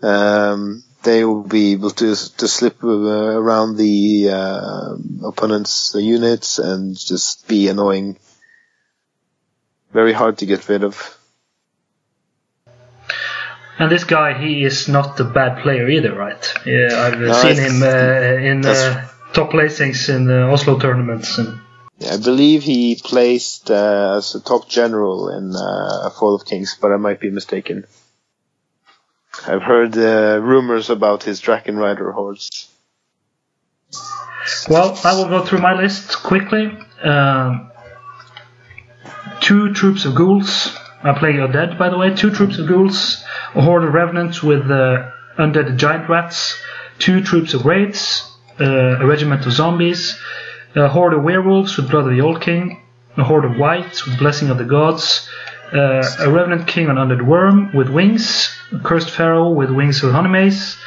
[0.01, 4.95] um, they will be able to to slip uh, around the uh,
[5.28, 8.18] opponent's units and just be annoying.
[9.93, 11.18] Very hard to get rid of.
[13.78, 16.54] And this guy, he is not a bad player either, right?
[16.66, 21.38] Yeah, I've No, seen him uh, in uh, top placings in the Oslo tournaments.
[21.39, 21.60] And
[21.97, 26.78] Yeah, I believe he placed uh, as a top general in uh, Fall of Kings,
[26.80, 27.86] but I might be mistaken.
[29.48, 32.70] I've heard uh, rumors about his Draken Rider hordes.
[34.70, 36.78] well, I will go through my list quickly.
[37.04, 37.72] Um,
[39.39, 40.76] two troops of ghouls.
[41.04, 42.14] I play undead, by the way.
[42.14, 43.24] Two troops of ghouls,
[43.56, 46.62] a horde of revenants with uh, undead giant rats,
[47.00, 50.20] two troops of wraiths, uh, a regiment of zombies,
[50.76, 52.84] a horde of werewolves with blood of the old king,
[53.18, 55.28] a horde of wights with blessing of the gods,
[55.74, 60.11] uh, a revenant king on undead worm with wings, a cursed pharaoh with wings of
[60.11, 60.78] Honeymaze,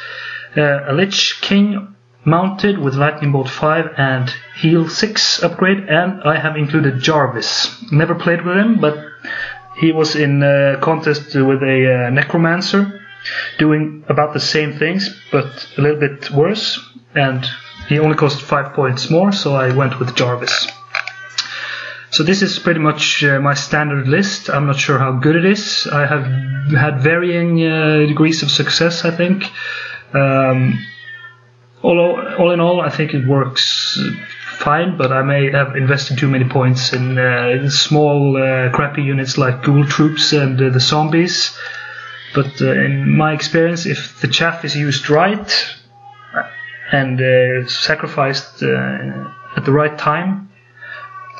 [0.57, 6.39] uh, a lich king mounted with lightning bolt 5 and heal 6 upgrade, and I
[6.39, 7.83] have included Jarvis.
[7.91, 8.97] Never played with him, but
[9.77, 13.01] he was in a contest with a uh, necromancer
[13.57, 16.79] doing about the same things but a little bit worse
[17.15, 17.45] and
[17.87, 20.67] he only cost 5 points more so I went with Jarvis.
[22.15, 24.49] So this is pretty much uh, my standard list.
[24.49, 25.85] I'm not sure how good it is.
[25.85, 26.25] I have
[26.71, 29.51] had varying uh, degrees of success, I think.
[30.13, 30.79] Um,
[31.81, 31.99] all,
[32.39, 33.99] all in all, I think it works
[34.59, 39.03] fine, but I may have invested too many points in, uh, in small, uh, crappy
[39.03, 41.53] units like ghoul troops and uh, the zombies.
[42.33, 45.75] But uh, in my experience, if the chaff is used right
[46.93, 50.49] and sacrificed at the right time,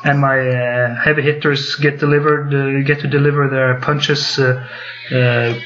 [0.06, 4.66] and my uh, heavy hitters get delivered, uh, get to deliver their punches uh,
[5.12, 5.58] uh,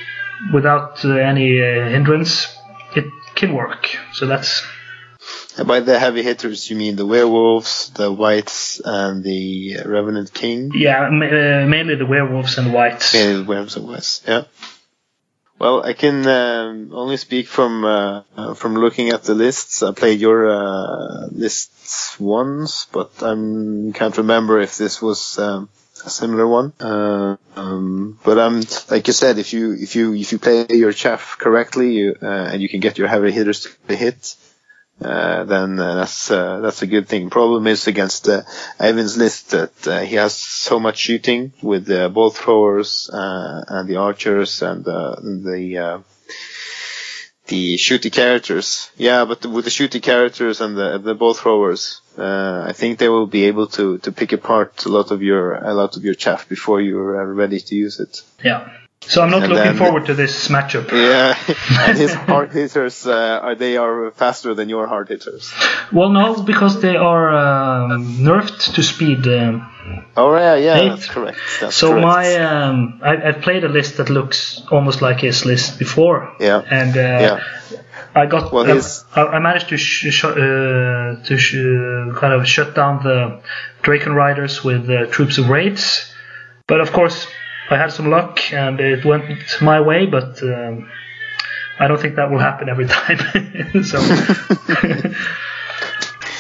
[0.53, 2.47] without uh, any uh, hindrance,
[2.97, 3.83] it can work.
[4.15, 4.63] So that's
[5.59, 10.71] And by the heavy hitters, you mean the werewolves, the wights, and the revenant king.
[10.75, 13.13] yeah, ma- uh, mainly the werewolves and the wights.
[13.15, 14.23] Yeah, the werewolves and wights.
[14.27, 14.45] Yeah.
[15.61, 19.83] Well, I can um, only speak from uh, from looking at the lists.
[19.83, 23.35] I played your uh, lists once, but I
[23.93, 25.69] can't remember if this was um,
[26.03, 26.73] a similar one.
[26.81, 30.95] Uh, um, but um, like you said, if you if you if you play your
[30.95, 34.37] chaff correctly, you, uh, and you can get your heavy hitters to hit,
[35.03, 37.31] uh, then uh, that's uh, that's a good thing.
[37.31, 38.43] Problem is against uh,
[38.79, 43.89] Ivan's list that uh, he has so much shooting with the bolt throwers uh, and
[43.89, 45.99] the archers and uh, the uh,
[47.47, 48.91] the shooty characters.
[48.97, 53.09] Yeah, but with the shooty characters and the the bolt throwers, uh, I think they
[53.09, 56.15] will be able to to pick apart a lot of your a lot of your
[56.15, 58.23] chaff before you're uh, ready to use it.
[58.45, 58.69] Yeah.
[59.07, 60.91] So I'm not And looking then- forward to this matchup.
[60.93, 61.35] Yeah,
[61.89, 65.53] and his hard hitters uh, are they are faster than your hard hitters.
[65.91, 69.27] Well, no, because they are um, nerfed to speed.
[69.27, 69.67] Um,
[70.17, 70.89] Oh yeah, yeah, Eight.
[70.91, 71.39] that's correct.
[71.61, 72.07] That's so correct.
[72.07, 76.37] my um, I, I've played a list that looks almost like his list before.
[76.39, 76.61] Yeah.
[76.71, 77.41] And uh, Yeah.
[78.15, 82.35] I got Well, um, his- I, I managed to sh- sh- uh, to sh- kind
[82.35, 83.41] of shut down the
[83.83, 86.13] Draken Riders with uh, troops of raids,
[86.67, 87.27] but of course
[87.71, 89.25] I had some luck and it went
[89.61, 90.07] my way.
[90.07, 90.91] But um,
[91.79, 93.19] I don't think that will happen every time.
[93.85, 93.99] so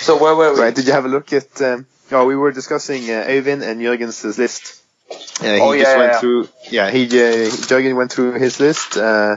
[0.01, 0.61] So where were we?
[0.61, 1.61] Right, did you have a look at?
[1.63, 4.83] Um, oh, we were discussing uh, Øyvind and Jürgen's list.
[5.41, 6.21] Uh, he Oh, yeah, just went yeah.
[6.21, 6.49] through.
[6.71, 8.97] Yeah, he uh, Jürgen went through his list.
[8.97, 9.37] Uh,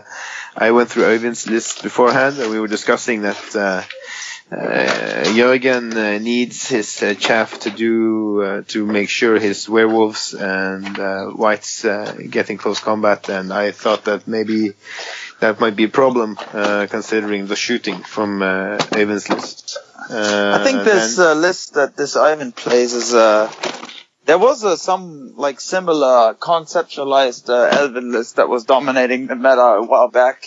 [0.56, 3.56] I went through Øyvind's list beforehand, and we were discussing that.
[4.54, 10.34] Uh, Jürgen uh, needs his uh, chaff to do uh, to make sure his werewolves
[10.34, 14.74] and uh, wights uh, get in close combat, and I thought that maybe
[15.40, 19.78] that might be a problem uh, considering the shooting from uh, Øyvind's list.
[20.10, 23.52] I think this uh, list that this Ivan plays is uh,
[24.26, 29.80] there was uh, some like similar conceptualized uh, Elven list that was dominating the meta
[29.82, 30.46] a while back.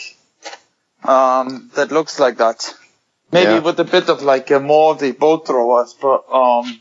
[1.03, 2.75] Um, that looks like that.
[3.33, 3.59] Maybe Yeah.
[3.61, 6.81] with a bit of like uh, more of the bolt throwers, but um,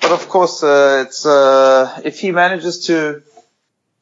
[0.00, 3.22] but of course uh, it's uh, if he manages to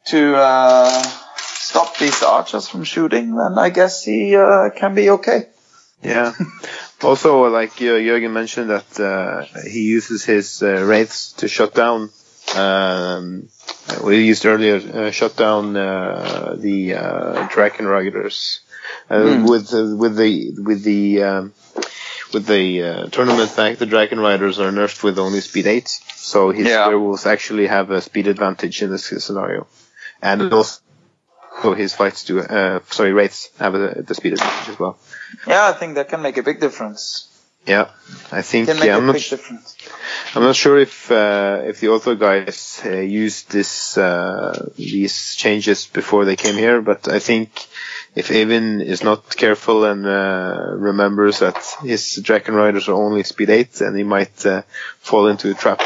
[0.07, 1.03] to uh,
[1.37, 5.49] stop these archers from shooting, then I guess he uh, can be okay.
[6.03, 6.33] Yeah.
[7.03, 12.11] also, like uh, Jürgen mentioned, that uh, he uses his uh, wraiths to shut down.
[12.57, 13.49] Um,
[14.05, 18.61] we used earlier uh, shut down uh, the uh, Draken Riders
[19.11, 19.47] uh, Hmm.
[19.47, 21.55] with uh, with the with the um,
[22.33, 23.79] with the uh, tournament back.
[23.79, 26.89] The Dragon Riders are nerfed with only speed eight, so his Yeah.
[26.89, 29.67] werewolves actually have a speed advantage in this scenario,
[30.21, 30.81] and also
[31.75, 32.41] his fights do.
[32.41, 34.99] Uh, sorry, wraiths have a, the speed advantage as well.
[35.47, 37.29] Yeah, I think that can make a big difference.
[37.65, 37.91] Yeah,
[38.33, 39.77] I think Can make yeah, a I'm not sh- difference.
[40.35, 45.87] I'm not sure if uh, if the author guys uh, used this uh, these changes
[45.87, 47.51] before they came here, but I think
[48.15, 53.51] if Avin is not careful and uh, remembers that his Dragon Riders are only speed
[53.51, 54.63] eight, then he might uh,
[54.99, 55.81] fall into a trap.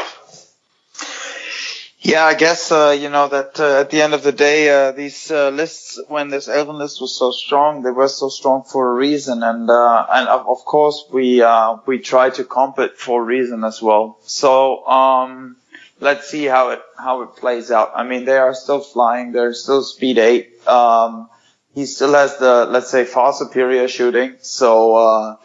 [1.99, 4.91] Yeah, I guess uh, you know that uh, at the end of the day, uh,
[4.91, 8.91] these uh, lists, when this Elven list was so strong, they were so strong for
[8.91, 11.43] a reason, and and of, course we
[11.85, 14.19] we try to comp it for a reason as well.
[14.21, 15.57] So um,
[15.99, 17.91] let's see how it how it plays out.
[17.95, 20.67] I mean, they are still flying, they're still speed eight.
[20.67, 21.29] Um,
[21.77, 24.95] he still has the let's say far superior shooting, so.
[24.95, 25.35] Uh,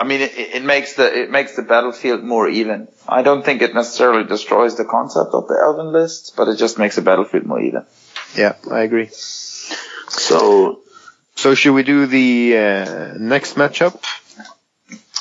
[0.00, 2.88] I mean, it, it makes the it makes the battlefield more even.
[3.06, 6.78] I don't think it necessarily destroys the concept of the Elven list, but it just
[6.78, 7.84] makes the battlefield more even.
[8.34, 9.08] Yeah, I agree.
[9.10, 10.80] So
[11.36, 14.00] So should we do the uh, next matchup?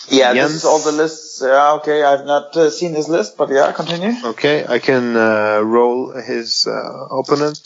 [0.07, 0.51] yeah, Jens?
[0.51, 1.41] this is all the lists.
[1.43, 2.01] Yeah, okay.
[2.03, 4.13] I've not uh, seen this list, but yeah, continue.
[4.31, 7.59] Okay, I can uh, roll his uh, opponent,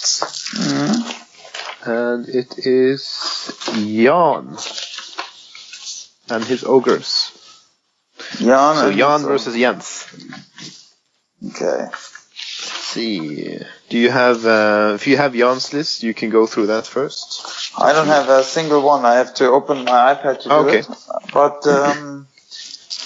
[1.85, 4.57] and it is Jan
[6.29, 7.31] and his ogres.
[8.37, 8.75] Jan.
[8.75, 10.05] So Jan versus Jens.
[11.49, 11.85] Okay.
[11.85, 13.59] Let's see,
[13.89, 14.45] do you have?
[14.45, 17.73] Uh, if you have Jan's list, you can go through that first.
[17.77, 19.03] I don't have a single one.
[19.03, 20.79] I have to open my iPad to do Okay.
[20.79, 20.87] it.
[21.33, 22.27] But um,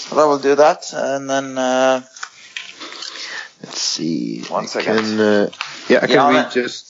[0.10, 2.02] but I will do that, and then uh,
[3.64, 4.42] Let's see.
[4.50, 4.98] One second.
[4.98, 5.50] Can, uh,
[5.90, 6.87] yeah, I can Jan- read just.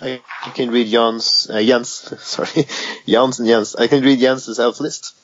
[0.00, 0.22] I
[0.54, 1.90] can read Jan's, uh, Jens,
[2.22, 2.66] sorry,
[3.06, 3.76] Jans and Jens.
[3.76, 5.14] I can read Jens' elf list.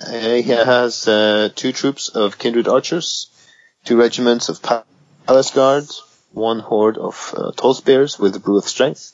[0.00, 3.28] Uh, he has uh, two troops of kindred archers,
[3.84, 4.84] two regiments of pa-
[5.26, 5.86] palace guard,
[6.32, 9.12] one horde of uh, tall spears with brew of strength,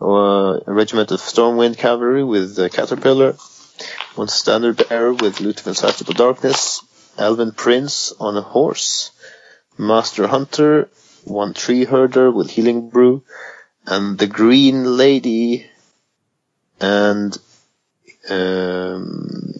[0.00, 3.36] uh, a regiment of stormwind cavalry with uh, caterpillar,
[4.14, 6.82] one standard bearer with lute of insatiable darkness,
[7.18, 9.10] elven prince on a horse,
[9.78, 10.88] master hunter,
[11.24, 13.22] one tree herder with healing brew,
[13.86, 15.66] and the green lady,
[16.80, 17.36] and
[18.30, 19.54] um,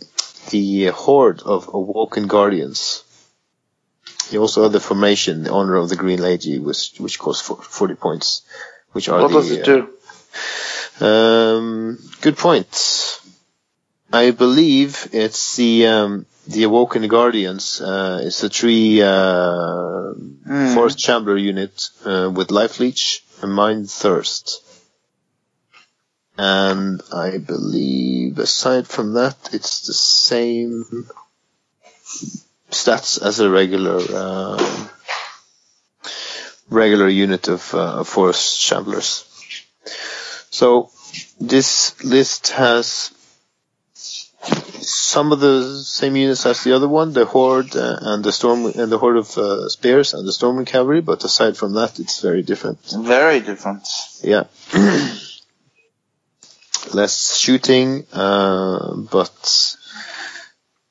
[0.51, 3.05] the horde of awoken guardians.
[4.31, 7.95] He also had the formation, the honor of the green lady, which which costs forty
[7.95, 8.43] points,
[8.93, 9.89] which are what the does it do?
[11.07, 13.21] um, good point.
[14.13, 17.81] I believe it's the um, the Awoken Guardians.
[17.81, 20.13] Uh, it's a three uh,
[20.45, 20.75] Hmm.
[20.75, 24.63] forest shambler unit uh, with life leech mind thirst.
[26.39, 30.85] And I believe, aside from that, it's the same
[32.71, 34.89] stats as a regular uh,
[36.71, 39.25] regular unit of uh, forest shamblers.
[40.51, 40.91] So
[41.41, 43.13] this list has
[44.45, 48.67] some of the same units as the other one, the horde uh, and the storm
[48.67, 51.01] and the horde of uh, spears and the storming cavalry.
[51.01, 52.79] But aside from that, it's very different.
[52.97, 53.87] Very different.
[54.23, 54.45] Yeah,
[56.93, 59.77] less shooting, uh, but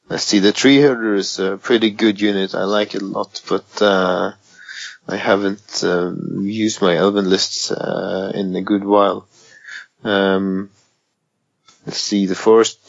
[0.10, 0.40] let's see.
[0.40, 2.56] The tree herder is a pretty good unit.
[2.56, 4.34] I like it a lot, but uh,
[5.08, 9.28] I haven't um, used my elven lists uh, in a good while.
[10.04, 10.70] Um,
[11.86, 12.80] let's see, the first,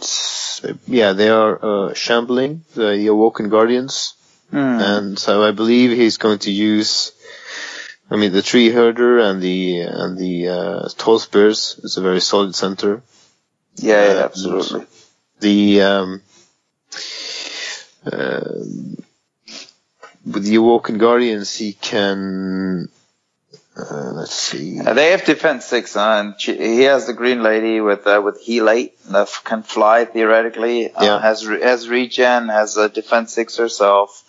[0.65, 4.15] uh, yeah, they are uh, shambling, the Awoken Guardians,
[4.51, 4.81] Hmm.
[4.81, 7.13] and so I believe he's going to use,
[8.11, 12.21] I mean, the Tree Herder and the and the uh, Tall Spears is a very
[12.21, 13.03] solid center.
[13.77, 14.87] Yeah, yeah, Uh, absolutely.
[15.41, 16.23] The um,
[18.13, 18.97] um
[20.25, 22.89] with the Awoken Guardians, he can.
[23.75, 24.81] Uh, let's see.
[24.81, 28.99] They have defense six, and he has the green lady with uh, with heal eight
[29.07, 30.93] that can fly theoretically.
[30.93, 31.21] Uh, Yeah.
[31.21, 34.25] Has re- has regen, has a defense six herself,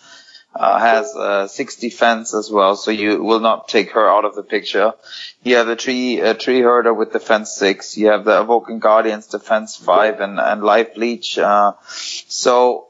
[0.56, 2.74] uh, has uh, six defense as well.
[2.76, 4.94] So you will not take her out of the picture.
[5.42, 7.98] You have the tree uh, tree herder with defense six.
[7.98, 11.36] You have the Awoken Guardians defense five and and life leech.
[11.36, 11.74] Uh,
[12.28, 12.86] so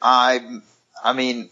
[0.00, 0.60] I
[1.02, 1.50] I mean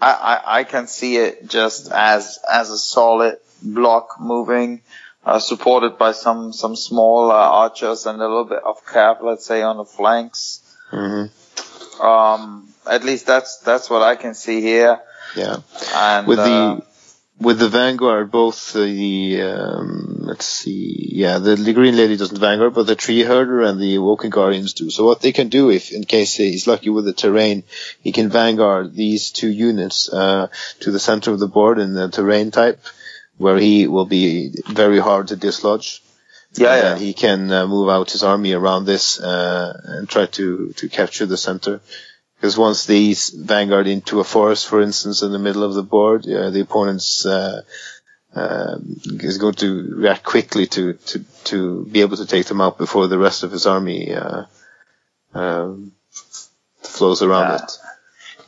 [0.00, 4.80] I, I I can see it just as as a solid block moving,
[5.24, 9.46] uh, supported by some some small uh, archers and a little bit of cap, let's
[9.46, 10.60] say, on the flanks.
[10.90, 11.26] hmm
[12.00, 15.00] Um, at least that's that's what I can see here.
[15.36, 15.58] Yeah.
[15.94, 16.82] And with uh, the
[17.42, 22.74] with the Vanguard, both the um, let's see, yeah, the, the Green Lady doesn't Vanguard,
[22.74, 24.90] but the Tree Herder and the Awoken Guardians do.
[24.90, 27.64] So what they can do, if in case he's lucky with the terrain,
[28.00, 30.48] he can Vanguard these two units uh,
[30.80, 32.80] to the center of the board in the terrain type,
[33.42, 36.02] where he will be very hard to dislodge.
[36.54, 40.26] yeah, And yeah, he can uh, move out his army around this uh, and try
[40.38, 41.80] to to capture the center.
[42.36, 46.26] Because once these vanguard into a forest, for instance, in the middle of the board,
[46.26, 47.62] uh, the opponent's uh,
[48.34, 52.78] um is going to react quickly to, to to be able to take them out
[52.78, 54.44] before the rest of his army uh,
[55.34, 55.92] um,
[56.82, 57.78] flows around it.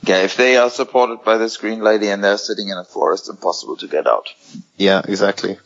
[0.09, 0.23] Yeah.
[0.23, 3.77] If they are supported by this green lady and they're sitting in a forest, impossible
[3.79, 4.29] to get out.
[4.77, 5.59] Yeah, exactly.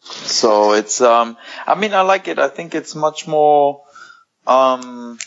[0.00, 1.36] So it's um
[1.66, 2.38] I mean I like it.
[2.38, 3.82] I think it's much more
[4.46, 5.18] um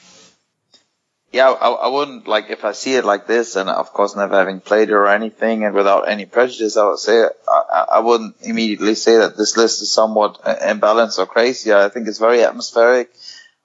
[1.31, 4.35] yeah, I, I wouldn't like if I see it like this, and of course never
[4.35, 8.37] having played it or anything, and without any prejudice, I would say I, I wouldn't
[8.41, 11.71] immediately say that this list is somewhat uh, imbalanced or crazy.
[11.71, 13.11] I think it's very atmospheric.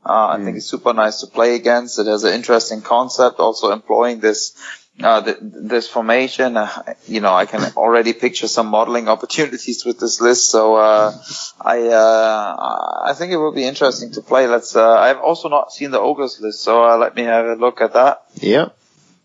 [0.07, 1.99] Uh, I think it's super nice to play against.
[1.99, 4.55] It has an interesting concept, also employing this
[5.03, 6.57] uh, th- this formation.
[6.57, 10.51] Uh, you know, I can already picture some modeling opportunities with this list.
[10.51, 11.13] So uh,
[11.61, 14.47] I uh, I think it will be interesting to play.
[14.47, 14.77] Let's.
[14.77, 17.81] Uh, I've also not seen the ogres list, so uh, let me have a look
[17.81, 18.23] at that.
[18.35, 18.69] Yeah.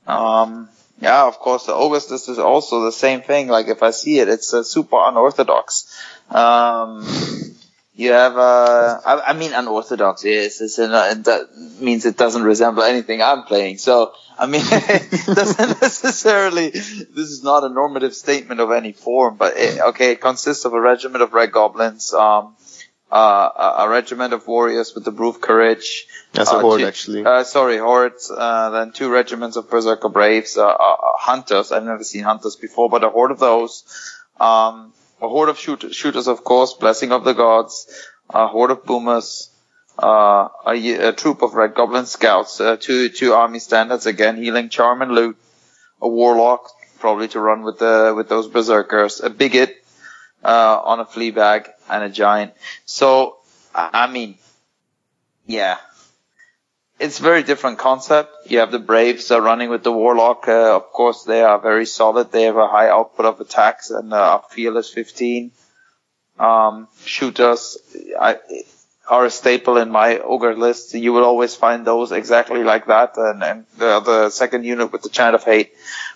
[0.08, 0.70] Um,
[1.02, 3.48] yeah, of course, the ogres list is also the same thing.
[3.48, 5.94] Like if I see it, it's uh, super unorthodox.
[6.30, 7.06] Um,
[8.00, 10.24] you have, uh, I, I mean, unorthodox.
[10.24, 11.50] Yes, it's an, uh, that
[11.82, 13.78] means it doesn't resemble anything I'm playing.
[13.78, 16.70] So, I mean, it doesn't necessarily.
[16.70, 20.72] This is not a normative statement of any form, but it, okay, it consists of
[20.72, 22.56] a regiment of red goblins, um,
[23.12, 26.08] uh, a, a regiment of warriors with the Broof courage.
[26.32, 27.26] That's a uh, horde, two- actually.
[27.26, 28.32] Uh, sorry, hordes.
[28.32, 31.74] Uh, then two regiments of berserker braves, uh, uh, uh, hunters.
[31.74, 33.84] I've never seen hunters before, but a horde of those.
[34.40, 37.88] Um, a horde of shoot- shooters, of course, blessing of the gods.
[38.30, 39.50] A horde of boomers.
[39.98, 42.62] Uh, a, a troop of red goblin scouts.
[42.62, 45.38] Uh, two two army standards again, healing, charm, and loot.
[46.02, 49.20] A warlock, probably to run with the with those berserkers.
[49.20, 49.74] A biggit
[50.44, 52.54] uh, on a flea bag, and a giant.
[52.86, 53.40] So,
[53.76, 54.38] I mean,
[55.46, 55.78] yeah,
[57.00, 58.32] it's very different concept.
[58.48, 60.48] You have the Braves uh, running with the Warlock.
[60.48, 62.32] Uh, of course, they are very solid.
[62.32, 65.52] They have a high output of attacks and uh, upfield is 15.
[66.38, 67.78] Um, shooters
[68.20, 68.38] I,
[69.08, 70.94] are a staple in my ogre list.
[70.94, 73.18] You will always find those exactly like that.
[73.18, 75.72] And, and the, the second unit with the Chant of Hate.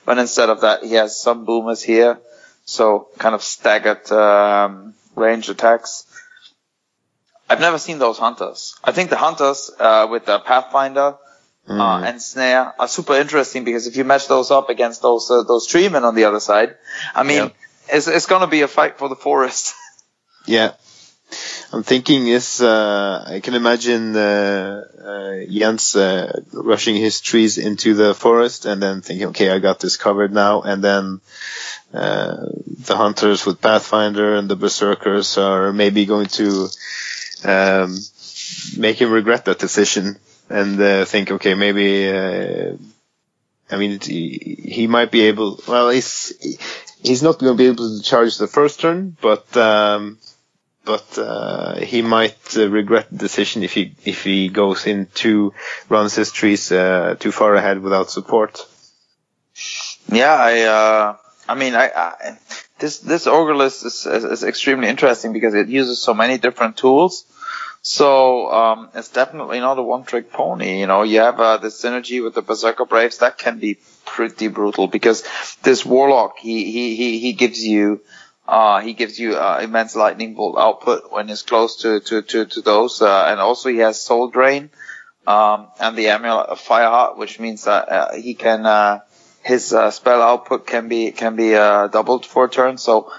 [0.05, 2.19] But instead of that, he has some boomers here.
[2.65, 6.05] So kind of staggered um, range attacks.
[7.53, 8.75] I've never seen those hunters.
[8.83, 11.17] I think the hunters uh, with the Pathfinder
[11.69, 15.43] uh, and Snare are super interesting because if you match those up against those uh,
[15.43, 16.75] those treemen on the other side,
[17.13, 17.55] I mean, Yep.
[17.89, 19.73] it's it's going to be a fight for the forest.
[20.45, 20.71] Yeah.
[21.71, 27.93] I'm thinking is uh, I can imagine uh, uh, Jens uh, rushing his trees into
[27.93, 31.21] the forest and then thinking, okay, I got this covered now, and then
[31.93, 32.35] uh,
[32.87, 36.67] the hunters with Pathfinder and the berserkers are maybe going to
[37.45, 37.97] um,
[38.77, 40.17] make him regret that decision
[40.49, 42.09] and uh, think, okay, maybe.
[42.09, 42.77] Uh,
[43.71, 45.59] I mean, he, he might be able.
[45.67, 46.33] Well, he's
[47.01, 50.19] he's not going to be able to charge the first turn, but um,
[50.85, 55.53] but uh, he might uh, regret the decision if he if he goes in into
[55.89, 58.67] runs his trees uh, too far ahead without support.
[60.11, 61.17] Yeah, I, uh,
[61.47, 62.37] I mean, I, I
[62.83, 66.75] this this ogre list is, is, is extremely interesting because it uses so many different
[66.75, 67.25] tools.
[67.81, 70.81] So um, it's definitely not a one-trick pony.
[70.81, 74.49] You know, you have uh, the synergy with the Berserker Braves that can be pretty
[74.49, 75.23] brutal because
[75.63, 78.01] this Warlock he he he, he gives you.
[78.45, 82.45] Uh, he gives you uh, immense lightning bolt output when he's close to to to,
[82.45, 84.69] to those, uh, and also he has soul drain,
[85.25, 88.99] um, and the amulet of Fireheart, which means that uh, he can uh,
[89.43, 92.77] his uh, spell output can be can be uh, doubled for a turn.
[92.77, 93.11] So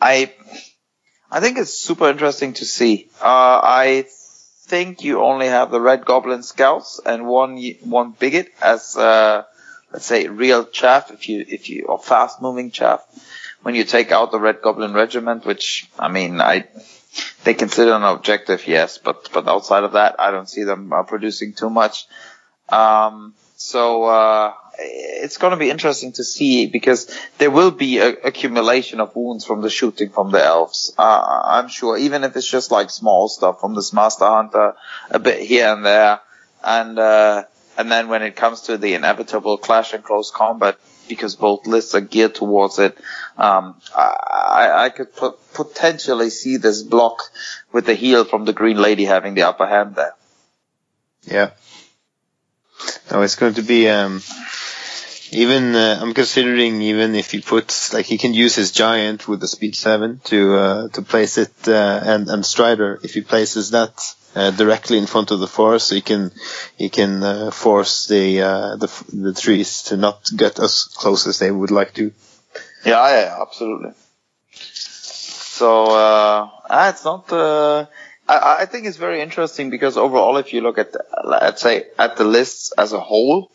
[0.00, 0.32] I
[1.30, 3.08] I think it's super interesting to see.
[3.20, 4.04] Uh, I
[4.66, 9.44] think you only have the Red Goblin Scouts and one one biggit as uh,
[9.92, 13.04] let's say real chaff if you if you or fast moving chaff.
[13.62, 16.66] When you take out the Red Goblin Regiment, which I mean I
[17.44, 21.02] they consider an objective, yes, but but outside of that, I don't see them uh,
[21.02, 22.06] producing too much.
[22.68, 24.54] Um, so uh,
[24.84, 29.44] it's going to be interesting to see because there will be a accumulation of wounds
[29.44, 30.92] from the shooting from the elves.
[30.98, 34.74] Uh, I'm sure, even if it's just like small stuff from this Master Hunter,
[35.10, 36.20] a bit here and there,
[36.62, 37.44] and uh,
[37.78, 40.78] and then when it comes to the inevitable clash and close combat,
[41.08, 42.96] because both lists are geared towards it,
[43.36, 47.22] um, I, I could pot- potentially see this block
[47.72, 50.14] with the heal from the Green Lady having the upper hand there.
[51.24, 51.50] Yeah.
[53.10, 54.22] No, it's going to be um,
[55.30, 55.74] even.
[55.74, 59.48] Uh, I'm considering even if he puts like he can use his giant with the
[59.48, 64.14] speed seven to uh, to place it uh, and and Strider if he places that
[64.34, 66.32] uh, directly in front of the forest, he can
[66.76, 71.38] he can uh, force the uh, the the trees to not get as close as
[71.38, 72.12] they would like to.
[72.84, 73.92] Yeah, yeah, absolutely.
[74.52, 77.30] So uh, ah, it's not.
[78.28, 81.86] I, I think it's very interesting because overall, if you look at, the, let's say,
[81.98, 83.50] at the lists as a whole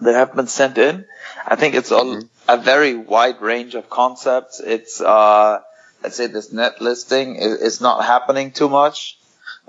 [0.00, 1.04] that have been sent in,
[1.46, 4.60] I think it's a, a very wide range of concepts.
[4.60, 5.60] It's uh,
[6.02, 9.18] let's say this net listing is, is not happening too much.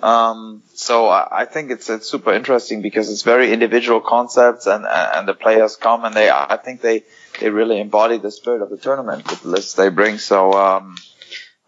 [0.02, 4.86] Um, so I, I think it's it's super interesting because it's very individual concepts and
[4.88, 7.04] and the players come and they I think they
[7.40, 10.18] they really embody the spirit of the tournament with the lists they bring.
[10.18, 10.96] So um,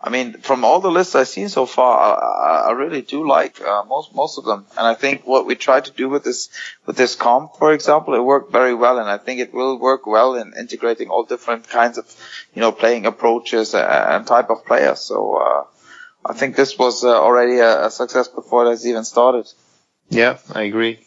[0.03, 3.61] I mean, from all the lists I've seen so far, I, I really do like
[3.61, 4.65] uh, most most of them.
[4.77, 6.49] And I think what we tried to do with this
[6.87, 8.97] with this comp, for example, it worked very well.
[8.97, 12.05] And I think it will work well in integrating all different kinds of,
[12.55, 15.01] you know, playing approaches and type of players.
[15.01, 15.63] So uh,
[16.25, 19.47] I think this was uh, already a, a success before it has even started.
[20.09, 20.99] Yeah, I agree.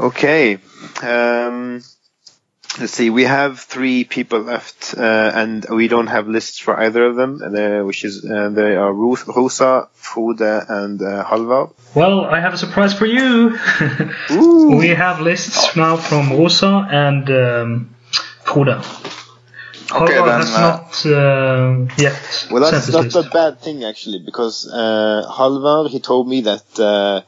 [0.00, 0.58] Okay.
[1.02, 1.82] Um,
[2.78, 3.10] let's see.
[3.10, 7.40] We have three people left, uh, and we don't have lists for either of them.
[7.42, 11.70] Uh, which is uh, they are Ruth, Rosa, Frode, and uh, Halvard.
[11.94, 13.58] Well, I have a surprise for you.
[14.30, 14.76] Ooh.
[14.76, 17.94] we have lists now from Rosa and um,
[18.44, 18.84] Frode.
[19.94, 23.60] Okay, Halvard then, has uh, not uh, yet Well, that's sent his not a bad
[23.60, 27.22] thing actually, because uh, Halvard he told me that uh,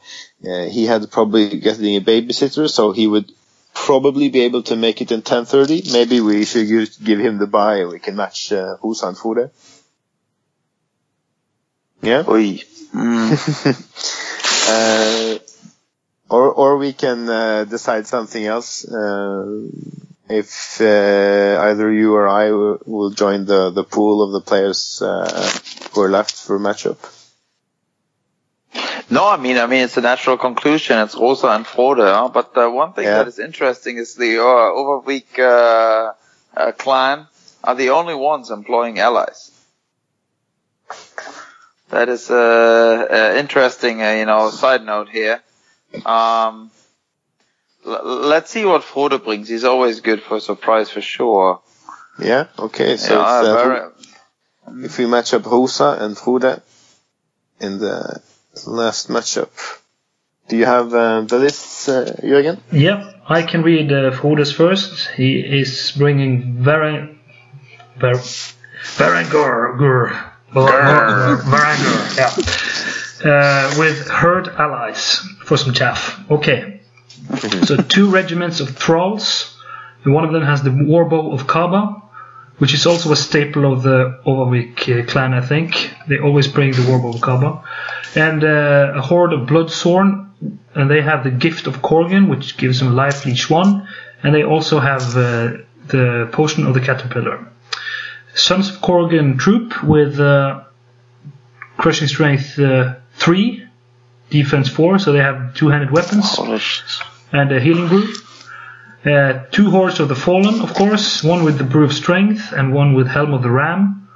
[0.47, 3.31] uh, he had probably getting a babysitter, so he would
[3.75, 5.93] probably be able to make it in 10:30.
[5.93, 9.17] Maybe we should use, give him the buy, and we can match uh, Rosa and
[9.17, 9.51] Frode.
[12.01, 12.23] Yeah.
[12.27, 12.61] Oy.
[12.95, 13.35] Mm.
[14.69, 15.39] uh,
[16.29, 18.87] or or we can uh, decide something else.
[18.87, 19.67] Uh,
[20.29, 25.01] if uh, either you or I will will join the, the pool of the players
[25.01, 25.51] uh,
[25.91, 26.97] who are left for matchup.
[29.09, 30.97] No, I mean, I mean, it's a natural conclusion.
[30.99, 31.99] It's Rosa and Frode.
[31.99, 32.29] Huh?
[32.33, 33.19] But uh, one thing Yeah.
[33.19, 36.13] that is interesting is the uh, Overweek uh,
[36.57, 37.27] uh, clan
[37.63, 39.51] are the only ones employing allies.
[41.89, 44.01] That is uh, uh, interesting.
[44.01, 45.41] Uh, you know, side note here.
[46.05, 46.71] Um,
[47.85, 49.49] l- let's see what Frode brings.
[49.49, 51.61] He's always good for a surprise for sure.
[52.19, 52.47] Yeah.
[52.57, 52.97] Okay.
[52.97, 53.91] So Yeah, very-
[54.83, 56.59] if we match up Rosa and Frode
[57.59, 58.19] in the
[58.65, 59.49] last matchup,
[60.47, 62.59] do you have uh, the lists, uh, Jürgen?
[62.71, 65.07] Yeah, I can read uh, Frode's first.
[65.15, 67.17] He is bringing Varan...
[67.99, 68.13] Var...
[68.13, 69.77] Varangur...
[69.77, 70.09] Gur.
[70.53, 73.29] Var- Varangur, yeah.
[73.31, 76.19] Uh, with herd allies for some chaff.
[76.29, 76.81] Okay.
[77.63, 79.51] so two regiments of thralls.
[80.05, 82.03] One of them has the warbow of Kaba,
[82.57, 85.93] which is also a staple of the Overweek uh, clan, I think.
[86.07, 87.63] They always bring the warbow of Kaba.
[88.15, 90.29] And uh, a horde of Bloodsworn,
[90.73, 93.87] and they have the gift of Korgaan, which gives them life each one,
[94.23, 97.47] and they also have uh, the potion of the caterpillar.
[98.33, 100.63] Sons of Korgaan troop with uh,
[101.77, 103.67] crushing strength uh, 3,
[104.29, 106.59] defense 4, so they have two-handed weapons Holy
[107.31, 108.13] and a healing brew.
[109.05, 112.73] Uh, two hordes of the fallen, of course, one with the brew of strength and
[112.73, 114.07] one with helm of the ram,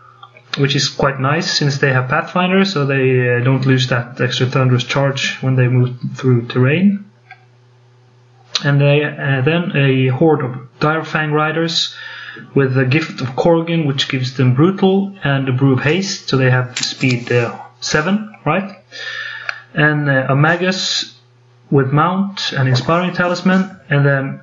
[0.58, 4.48] which is quite nice since they have pathfinder, so they uh, don't lose that extra
[4.48, 7.06] thunderous charge when they move through terrain.
[8.64, 11.96] And they, uh, then a horde of Direfang riders
[12.56, 16.38] with the gift of Korgaan, which gives them brutal and a brew of haste, so
[16.38, 18.84] they have speed uh, seven, right?
[19.74, 21.16] And uh, a magus
[21.70, 24.42] with mount and inspiring talisman, and then,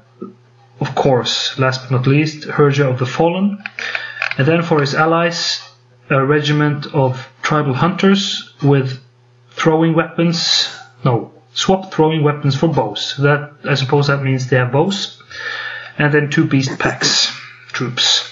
[0.81, 3.63] of course, last but not least, Herja of the Fallen.
[4.39, 5.63] And then for his allies,
[6.11, 9.01] a regiment of tribal hunters with
[9.51, 10.69] throwing weapons.
[11.05, 13.17] No, swap throwing weapons for bows.
[13.19, 15.23] That I suppose that means they have bows.
[15.99, 17.33] And then two beast packs
[17.69, 18.31] troops.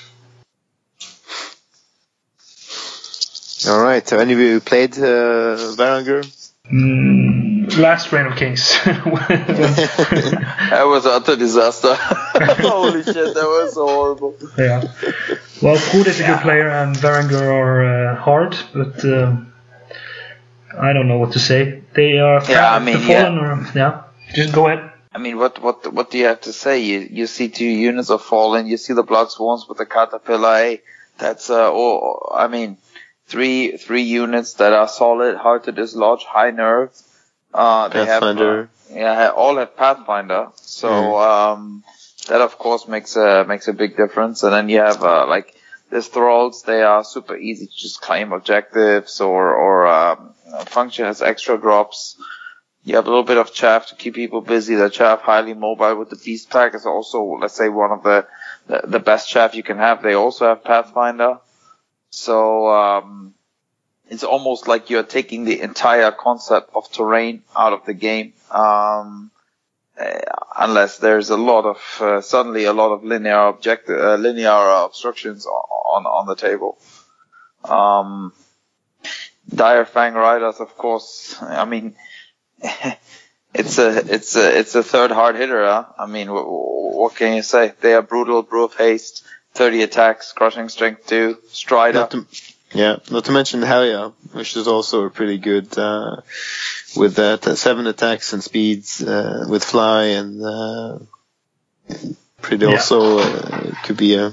[3.67, 4.09] All right.
[4.11, 6.23] Have any of you played uh, Varangur?
[6.73, 8.73] Mm, last reign of kings.
[8.85, 11.95] That was utter disaster.
[11.95, 14.35] Holy shit, that was so horrible.
[14.57, 14.85] Yeah.
[15.63, 19.53] Well, Frode is a good player and Varangur are uh, hard, but um
[20.77, 21.83] I don't know what to say.
[21.95, 24.03] They are Yeah, I mean, are yeah.
[24.35, 24.91] Just go ahead.
[25.13, 26.81] I mean, what what what do you have to say?
[26.81, 28.67] You you see two units of fallen.
[28.67, 30.57] You see the blood swarms with the caterpillar.
[30.57, 30.83] Hey,
[31.19, 32.79] that's uh, oh, I mean,
[33.27, 36.91] three three units that are solid, hard to dislodge, high nerve.
[37.53, 40.49] Uh, they have uh, yeah, all have Pathfinder.
[40.57, 41.85] So um,
[42.29, 44.43] that of course makes a makes a big difference.
[44.43, 45.55] And then you have uh, like
[45.91, 46.63] these thralls.
[46.63, 50.35] They are super easy to just claim objectives or or um,
[50.67, 52.17] function as extra drops.
[52.85, 54.75] You have a little bit of chaff to keep people busy.
[54.75, 58.27] The chaff highly mobile with the beast pack is also, let's say, one of the
[58.67, 60.03] the, the best chaff you can have.
[60.03, 61.39] They also have Pathfinder,
[62.15, 63.35] so um,
[64.09, 68.33] it's almost like you're taking the entire concept of terrain out of the game.
[68.51, 69.31] Um,
[69.99, 70.19] uh,
[70.59, 74.51] unless there's a lot of uh, suddenly a lot of linear object uh, linear
[74.85, 76.79] obstructions on on the table.
[77.65, 78.33] Um,
[79.51, 81.37] Direfang Riders, of course.
[81.41, 81.95] I mean,
[83.55, 85.65] it's a it's a it's a third hard hitter.
[85.65, 85.85] Huh?
[85.99, 87.73] I mean, wh- wh- what can you say?
[87.81, 89.25] They are brutal, brew of haste,
[89.55, 92.01] 30 attacks, crushing strength 2, strider.
[92.01, 92.27] Not to,
[92.73, 96.17] yeah, not to mention Helia, which is also pretty good uh,
[96.97, 100.99] with that uh, seven attacks and speeds uh, with fly and uh,
[102.43, 102.73] pretty Yeah.
[102.73, 104.33] also uh, could be a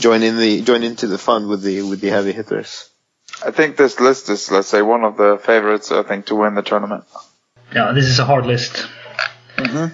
[0.00, 2.90] join in the join into the fun with the with the heavy hitters.
[3.44, 6.54] I think this list is, let's say, one of the favorites, I think, to win
[6.54, 7.04] the tournament.
[7.74, 8.88] Yeah, this is a hard list.
[9.56, 9.92] Mm-hmm.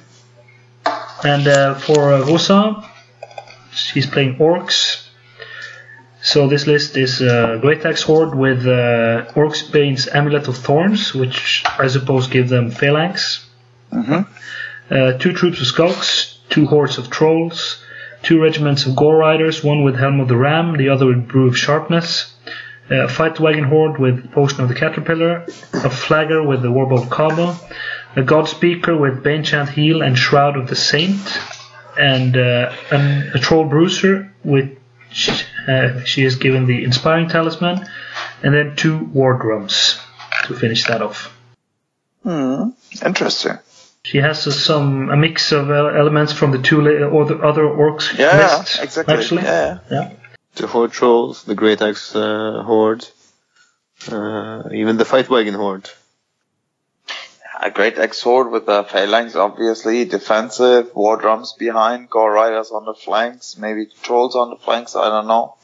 [1.27, 2.89] And uh, for uh, Rosa,
[3.73, 5.07] she's playing Orcs.
[6.21, 11.13] So this list is uh, Great Axe Horde with uh, Orcs Bane's Amulet of Thorns,
[11.13, 13.45] which I suppose give them phalanx.
[13.93, 14.23] Mm-hmm.
[14.95, 17.83] Uh, two troops of Skulks, two hordes of Trolls,
[18.23, 21.49] two regiments of Gore Riders, one with Helm of the Ram, the other with Brew
[21.49, 22.33] of Sharpness,
[22.89, 25.43] a Fight Wagon Horde with Potion of the Caterpillar,
[25.73, 27.57] a Flaggit with the Warbolt Cabo,
[28.15, 31.21] a God Speaker with Banechant Heal and Shroud of the Saint,
[31.99, 34.79] and uh, an, a Troll Bruiser which
[35.69, 37.87] uh, she is given the Inspiring Talisman,
[38.43, 40.01] and then two War Drums
[40.45, 41.37] to finish that off.
[42.23, 42.71] Hmm.
[43.05, 43.59] Interesting.
[44.05, 47.37] She has uh, some a mix of uh, elements from the two li- or the
[47.39, 48.81] other orcs Yeah, list.
[48.83, 49.15] exactly.
[49.15, 49.79] Actually, Yeah.
[49.91, 50.11] yeah.
[50.57, 53.07] The horde trolls, the great axe uh, horde,
[54.11, 55.89] uh, even the fight wagon horde.
[57.65, 62.85] A great axe horde with the phalanx, obviously defensive, war drums behind, gore riders on
[62.85, 64.97] the flanks, maybe trolls on the flanks.
[64.97, 65.55] I don't know.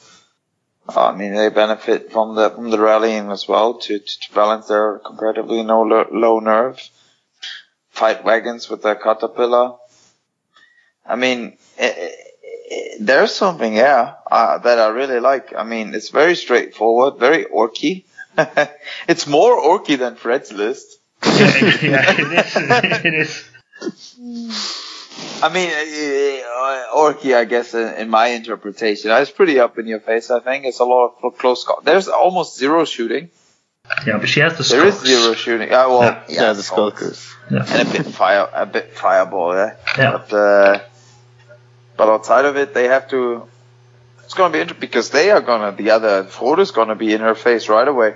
[0.88, 4.68] I mean, they benefit from the from the rallying as well to to, to balance
[4.68, 6.80] their comparatively low low nerve.
[7.90, 9.74] Fight wagons with the caterpillar.
[11.04, 12.10] I mean, eh, eh,
[12.70, 15.52] eh, there's something yeah uh, that I really like.
[15.52, 18.04] I mean, it's very straightforward, very orky.
[19.08, 20.97] it's more orky than Fred's list.
[21.24, 22.56] Yeah, it is.
[23.04, 23.44] It is.
[25.42, 30.00] I mean, uh, Orky, I guess, in, in my interpretation, it's pretty up in your
[30.00, 30.30] face.
[30.30, 31.80] I think it's a lot of close call.
[31.82, 33.30] There's almost zero shooting.
[34.06, 35.68] Yeah, but she has the There is zero shooting.
[35.72, 36.24] Uh, well, Yeah.
[36.28, 37.34] yeah, Yeah, the skulkers.
[37.50, 39.54] and a bit fire, a bit fireball.
[39.54, 40.10] Yeah, Yeah.
[40.28, 40.80] but uh,
[41.96, 43.48] but outside of it, they have to.
[44.24, 45.72] It's gonna be interesting because they are gonna.
[45.72, 48.14] The other Frode's gonna be in her face right away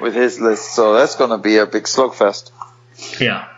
[0.00, 0.74] with his list.
[0.74, 2.50] So that's gonna be a big slugfest.
[3.20, 3.48] Yeah.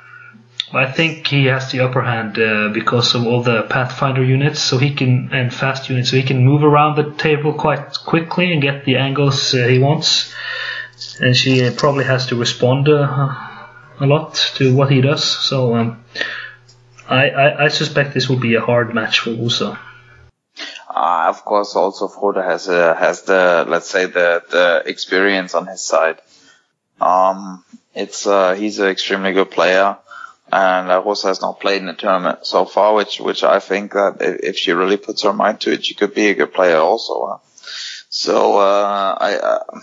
[0.73, 4.79] I think he has the upper hand uh, because of all the Pathfinder units, so
[4.79, 8.63] he can and fast units, so he can move around the table quite quickly and
[8.63, 10.33] get the angles uh, he wants.
[11.21, 13.35] And she uh, probably has to respond uh,
[13.99, 15.25] a lot to what he does.
[15.25, 16.05] So um,
[17.09, 19.77] I, I I suspect this will be a hard match for Uso.
[21.01, 25.67] Uh, of course, also Frode has uh, has the let's say the the experience on
[25.67, 26.21] his side.
[27.01, 27.65] Um,
[27.95, 29.97] it's uh, he's an extremely good player,
[30.53, 33.93] and uh, Rosa has not played in the tournament so far, which which I think
[33.93, 36.77] that if, she really puts her mind to it, she could be a good player
[36.77, 37.23] also.
[37.23, 37.39] Uh.
[38.11, 39.81] So uh, I.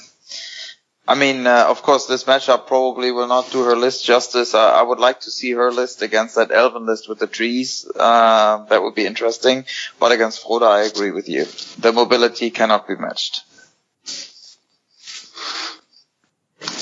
[1.08, 4.54] I mean, uh, of course, this matchup probably will not do her list justice.
[4.54, 7.90] Uh, I would like to see her list against that Elven list with the trees.
[7.96, 9.66] Uh, that would be interesting.
[10.00, 11.46] But against Frode, I agree with you.
[11.80, 13.42] The mobility cannot be matched.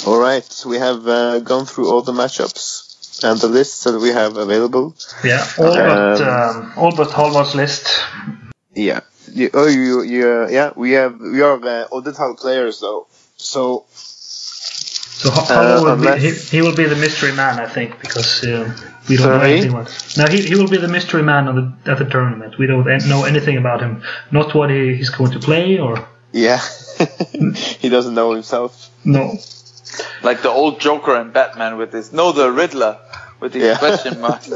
[0.08, 4.10] All right, we have uh, gone through all the matchups and the lists that we
[4.10, 4.96] have available.
[5.24, 7.88] Yeah, all but Um, um, all but Halvard's list.
[8.74, 9.02] Yeah.
[9.32, 10.72] You, oh, you, you, uh, yeah.
[10.76, 13.08] We have we are uh, Odethal players though,
[13.38, 13.86] so
[15.18, 18.44] So Ho- Halvard will be, he, he will be the mystery man, I think, because
[18.44, 18.76] uh,
[19.08, 19.52] we don't know Sorry?
[19.54, 19.90] anything about.
[20.18, 22.58] No, he, he will be the mystery man on the, at the tournament.
[22.60, 26.06] We don't an- know anything about him, not what he, he's going to play or
[26.34, 26.60] yeah,
[27.80, 28.90] he doesn't know himself.
[29.06, 29.38] no.
[30.24, 33.00] Like the old Joker and Batman with this, no, the Riddler
[33.40, 33.78] with these Yeah.
[33.78, 34.50] question marks.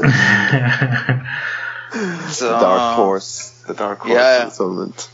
[2.30, 4.44] So, The dark horse, the dark horse Yeah.
[4.46, 5.08] of the tournament.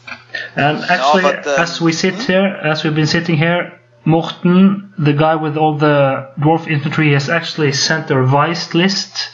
[0.56, 5.12] And actually, but, um, as we sit here, as we've been sitting here, Morten, the
[5.12, 9.30] guy with all the dwarf infantry, has actually sent a revised list,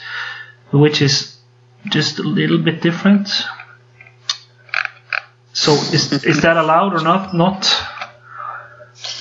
[0.71, 1.37] which is
[1.85, 3.29] just a little bit different.
[5.53, 7.35] So is is that allowed or not?
[7.35, 7.71] Not.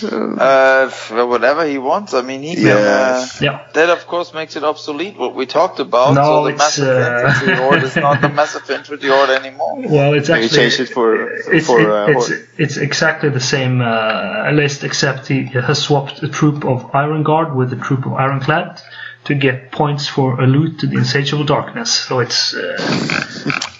[0.02, 2.14] Uh, f- whatever he wants.
[2.14, 2.64] I mean, he can.
[2.66, 2.76] Yeah.
[3.22, 3.66] Uh, Yeah.
[3.74, 5.16] that of course makes it obsolete.
[5.18, 6.14] What we talked about.
[6.14, 9.74] No, so the it's, massive uh, infantry horde is not the massive infantry horde anymore.
[9.96, 11.08] Well, it's Maybe actually change it for
[11.56, 12.30] it's, for it- uh, it's,
[12.64, 17.54] it's exactly the same uh, list, except he has swapped a troop of Iron Guard
[17.54, 18.80] with a troop of Ironclad
[19.24, 21.90] to get points for a Lute to the Insatiable Darkness.
[22.08, 22.76] So it's uh,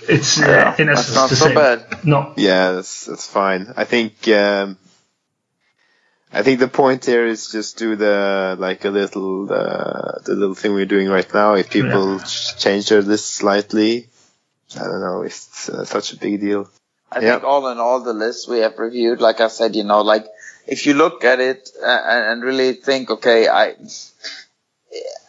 [0.09, 1.55] it's uh, Yeah, in that's essence not the so same.
[1.55, 2.05] bad.
[2.05, 3.73] No, Yeah, that's that's fine.
[3.77, 4.77] I think um,
[6.35, 10.55] I think the point here is just do the like a little uh, the little
[10.55, 11.55] thing we're doing right now.
[11.55, 14.09] If people ch- change their list slightly,
[14.75, 16.71] I don't know if it's uh, such a big deal.
[17.11, 17.33] I Yeah.
[17.33, 20.27] think all in all, the lists we have reviewed, like I said, you know, like
[20.67, 23.75] if you look at it uh, and, and really think, okay, I,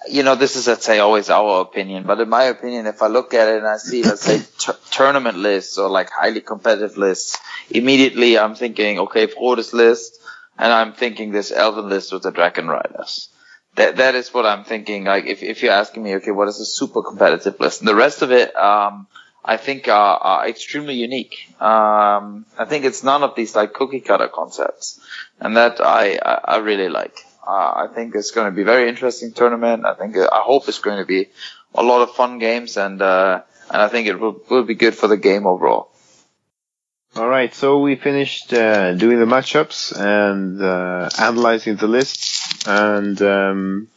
[0.09, 3.07] you know, this is, let's say, always our opinion, but in my opinion, if I
[3.07, 6.95] look at it and I see, let's say, tur tournament lists or like highly competitive
[6.97, 7.37] lists,
[7.69, 10.19] immediately I'm thinking, okay, Frode's list,
[10.57, 13.29] and I'm thinking this Elven list with the Dragon Riders.
[13.75, 15.05] That, that is what I'm thinking.
[15.05, 17.81] Like, if, if you're asking me, okay, what is a super competitive list?
[17.81, 19.07] And the rest of it, um,
[19.43, 21.49] I think are, are extremely unique.
[21.59, 25.01] Um, I think it's none of these like cookie cutter concepts,
[25.39, 27.17] and that I I, I really like.
[27.45, 29.85] Uh, I think it's going to be a very interesting tournament.
[29.85, 31.29] I think I hope it's going to be
[31.75, 34.95] a lot of fun games, and uh, and I think it will will be good
[34.95, 35.89] for the game overall.
[37.15, 43.21] All right, so we finished uh, doing the matchups and uh, analyzing the lists, and
[43.21, 43.87] um,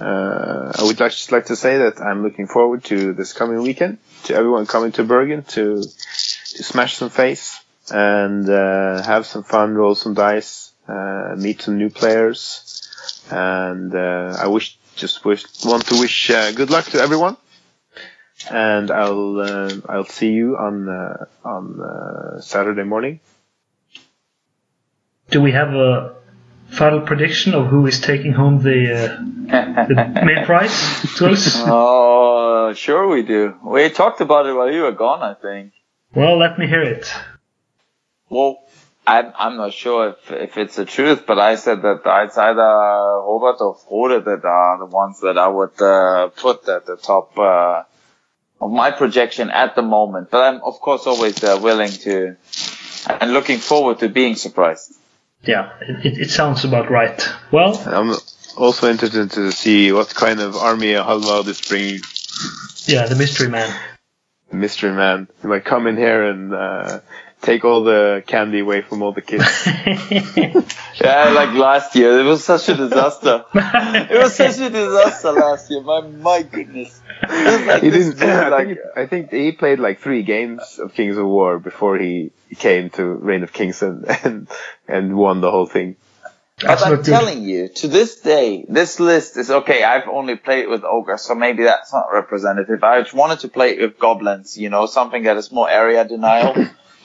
[0.00, 3.62] uh, I would like- just like to say that I'm looking forward to this coming
[3.62, 3.98] weekend.
[4.24, 7.60] To everyone coming to Bergen to to smash some face
[7.92, 12.42] and uh, have some fun, roll some dice, uh, meet some new players,
[13.30, 16.26] and uh, I wish just wish want to wish
[16.56, 17.36] good luck to everyone
[18.50, 23.20] and I'll uh, I'll see you on uh, on uh, Saturday morning.
[25.30, 26.16] Do we have a
[26.70, 30.72] final prediction of who is taking home the uh, the main prize?
[31.16, 31.54] Truls?
[31.56, 33.54] oh, sure we do.
[33.64, 35.72] We talked about it while you were gone, I think.
[36.14, 37.12] Well, let me hear it.
[38.30, 38.58] Well,
[39.06, 42.60] I'm, I'm not sure if, if it's the truth, but I said that it's either
[42.60, 47.38] Robert or Frode that are the ones that I would uh, put at the top
[47.38, 47.84] uh,
[48.60, 50.30] of my projection at the moment.
[50.30, 52.36] But I'm of course always uh, willing to
[53.08, 54.94] and looking forward to being surprised.
[55.42, 57.28] Yeah, it, it, it sounds about right.
[57.52, 58.14] Well, I'm
[58.56, 62.00] also interested to see what kind of army Halvard is bringing.
[62.86, 63.74] yeah, the mystery man.
[64.50, 67.00] Mystery Man, he might come in here and uh,
[67.48, 69.44] take all the candy away from all the kids.
[71.00, 73.44] Yeah, like last year, it was such a disaster.
[73.54, 75.80] it was such a disaster last year.
[75.80, 77.00] My my goodness.
[77.22, 78.18] Like he didn't.
[78.18, 81.60] dude, I, like, think, I think he played like three games of Kings of War
[81.60, 84.48] before he came to Reign of Kings and and,
[84.88, 85.96] and won the whole thing.
[86.60, 87.04] That's But I'm good.
[87.04, 89.84] telling you, to this day, this list is okay.
[89.84, 92.82] I've only played with ogres, so maybe that's not representative.
[92.82, 96.04] I just wanted to play it with goblins, you know, something that is more area
[96.04, 96.56] denial.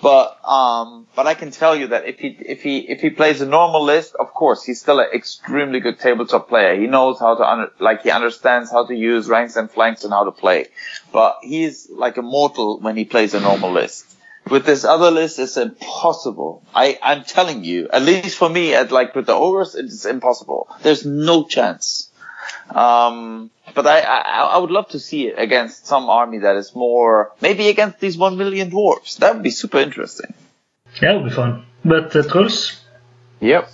[0.04, 3.40] But um, but I can tell you that if he if he if he plays
[3.40, 6.76] a normal list, of course, he's still an extremely good tabletop player.
[6.80, 10.26] He knows how to like he understands how to use ranks and flanks and how
[10.26, 10.68] to play.
[11.14, 14.06] But he's like a mortal when he plays a normal list.
[14.50, 16.66] With this other list, it's impossible.
[16.76, 20.68] I, I'm telling you, at least for me, at like with the ogres, it's impossible.
[20.82, 22.03] There's no chance.
[22.70, 24.20] Um, but I, I,
[24.54, 28.18] I would love to see it against some army that is more, maybe against these
[28.18, 29.18] one million dwarves.
[29.18, 30.34] That would be super interesting.
[31.02, 31.66] Yeah, it'll be fun.
[31.84, 32.80] But uh, Truls,
[33.42, 33.70] Yep.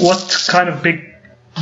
[0.00, 1.14] what kind of big,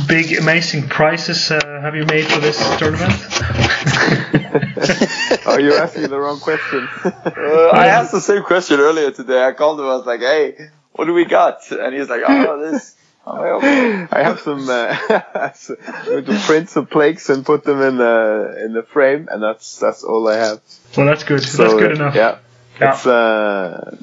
[0.07, 3.11] big, amazing prizes uh, have you made for this tournament?
[5.45, 6.87] Are you asking the wrong question?
[7.03, 9.43] Uh, I asked the same question earlier today.
[9.45, 9.85] I called him.
[9.87, 12.95] I was like, "Hey, what do we got?" And he's like, "Oh, this."
[13.31, 14.07] I'm okay.
[14.11, 17.97] I have some uh, so- I'm going to print some plaques and put them in
[17.97, 20.61] the in the frame, and that's that's all I have.
[20.97, 21.41] well, that's good.
[21.43, 22.15] So that's good enough.
[22.15, 22.37] yeah,
[22.79, 22.93] Yeah.
[22.93, 23.97] it's uh,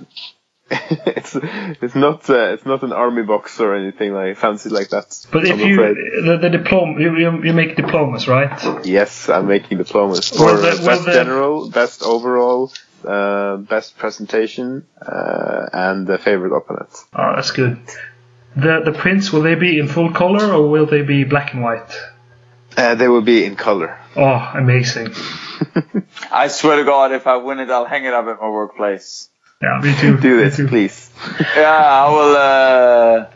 [0.70, 1.34] it's
[1.82, 5.26] it's not uh, it's not an army box or anything like fancy like that.
[5.32, 5.96] But if I'm you afraid.
[6.26, 8.86] the, the diploma, you, you, you make diplomas, right?
[8.86, 12.70] yes, I'm making diplomas for Will the- will best the- general, best overall,
[13.06, 16.90] uh, best presentation, uh, and the favorite opponent.
[17.14, 17.78] Oh, that's good.
[18.58, 21.62] The the prints will they be in full color or will they be black and
[21.62, 21.92] white?
[22.76, 23.98] Uh, they will be in color.
[24.16, 25.14] Oh, amazing.
[26.32, 29.28] I swear to God, if I win it, I'll hang it up at my workplace.
[29.62, 30.16] Yeah, me too.
[30.18, 30.66] Do this, too.
[30.68, 31.10] please.
[31.56, 32.36] Yeah, I will.
[32.36, 33.26] Uh,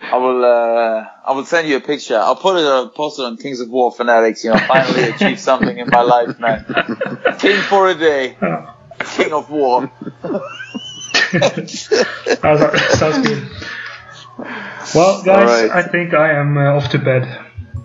[0.00, 0.44] I will.
[0.44, 2.16] Uh, I will send you a picture.
[2.16, 2.64] I'll put it.
[2.66, 4.44] Uh, post it on Kings of War Fanatics.
[4.44, 6.64] You know, finally achieved something in my life, man.
[7.40, 8.36] King for a day.
[8.40, 8.74] Oh,
[9.16, 9.90] King of War.
[11.32, 13.48] that sounds good.
[14.94, 15.70] Well, guys, Alright.
[15.70, 17.26] I think I am uh, off to bed.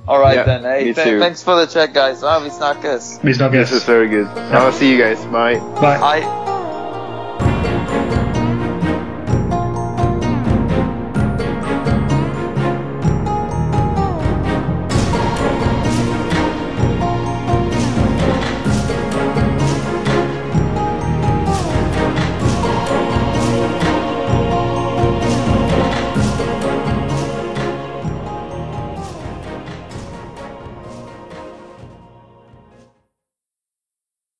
[0.08, 0.64] All right Yeah, then.
[0.64, 1.20] Hey, me th- too.
[1.20, 2.24] thanks for the check, guys.
[2.24, 3.22] Ah, vi snackas.
[3.22, 3.52] Vi snakkes.
[3.52, 4.28] This is very good.
[4.56, 5.24] I'll see you guys.
[5.26, 5.60] Bye.
[5.82, 5.98] Bye.
[6.22, 6.57] Hej.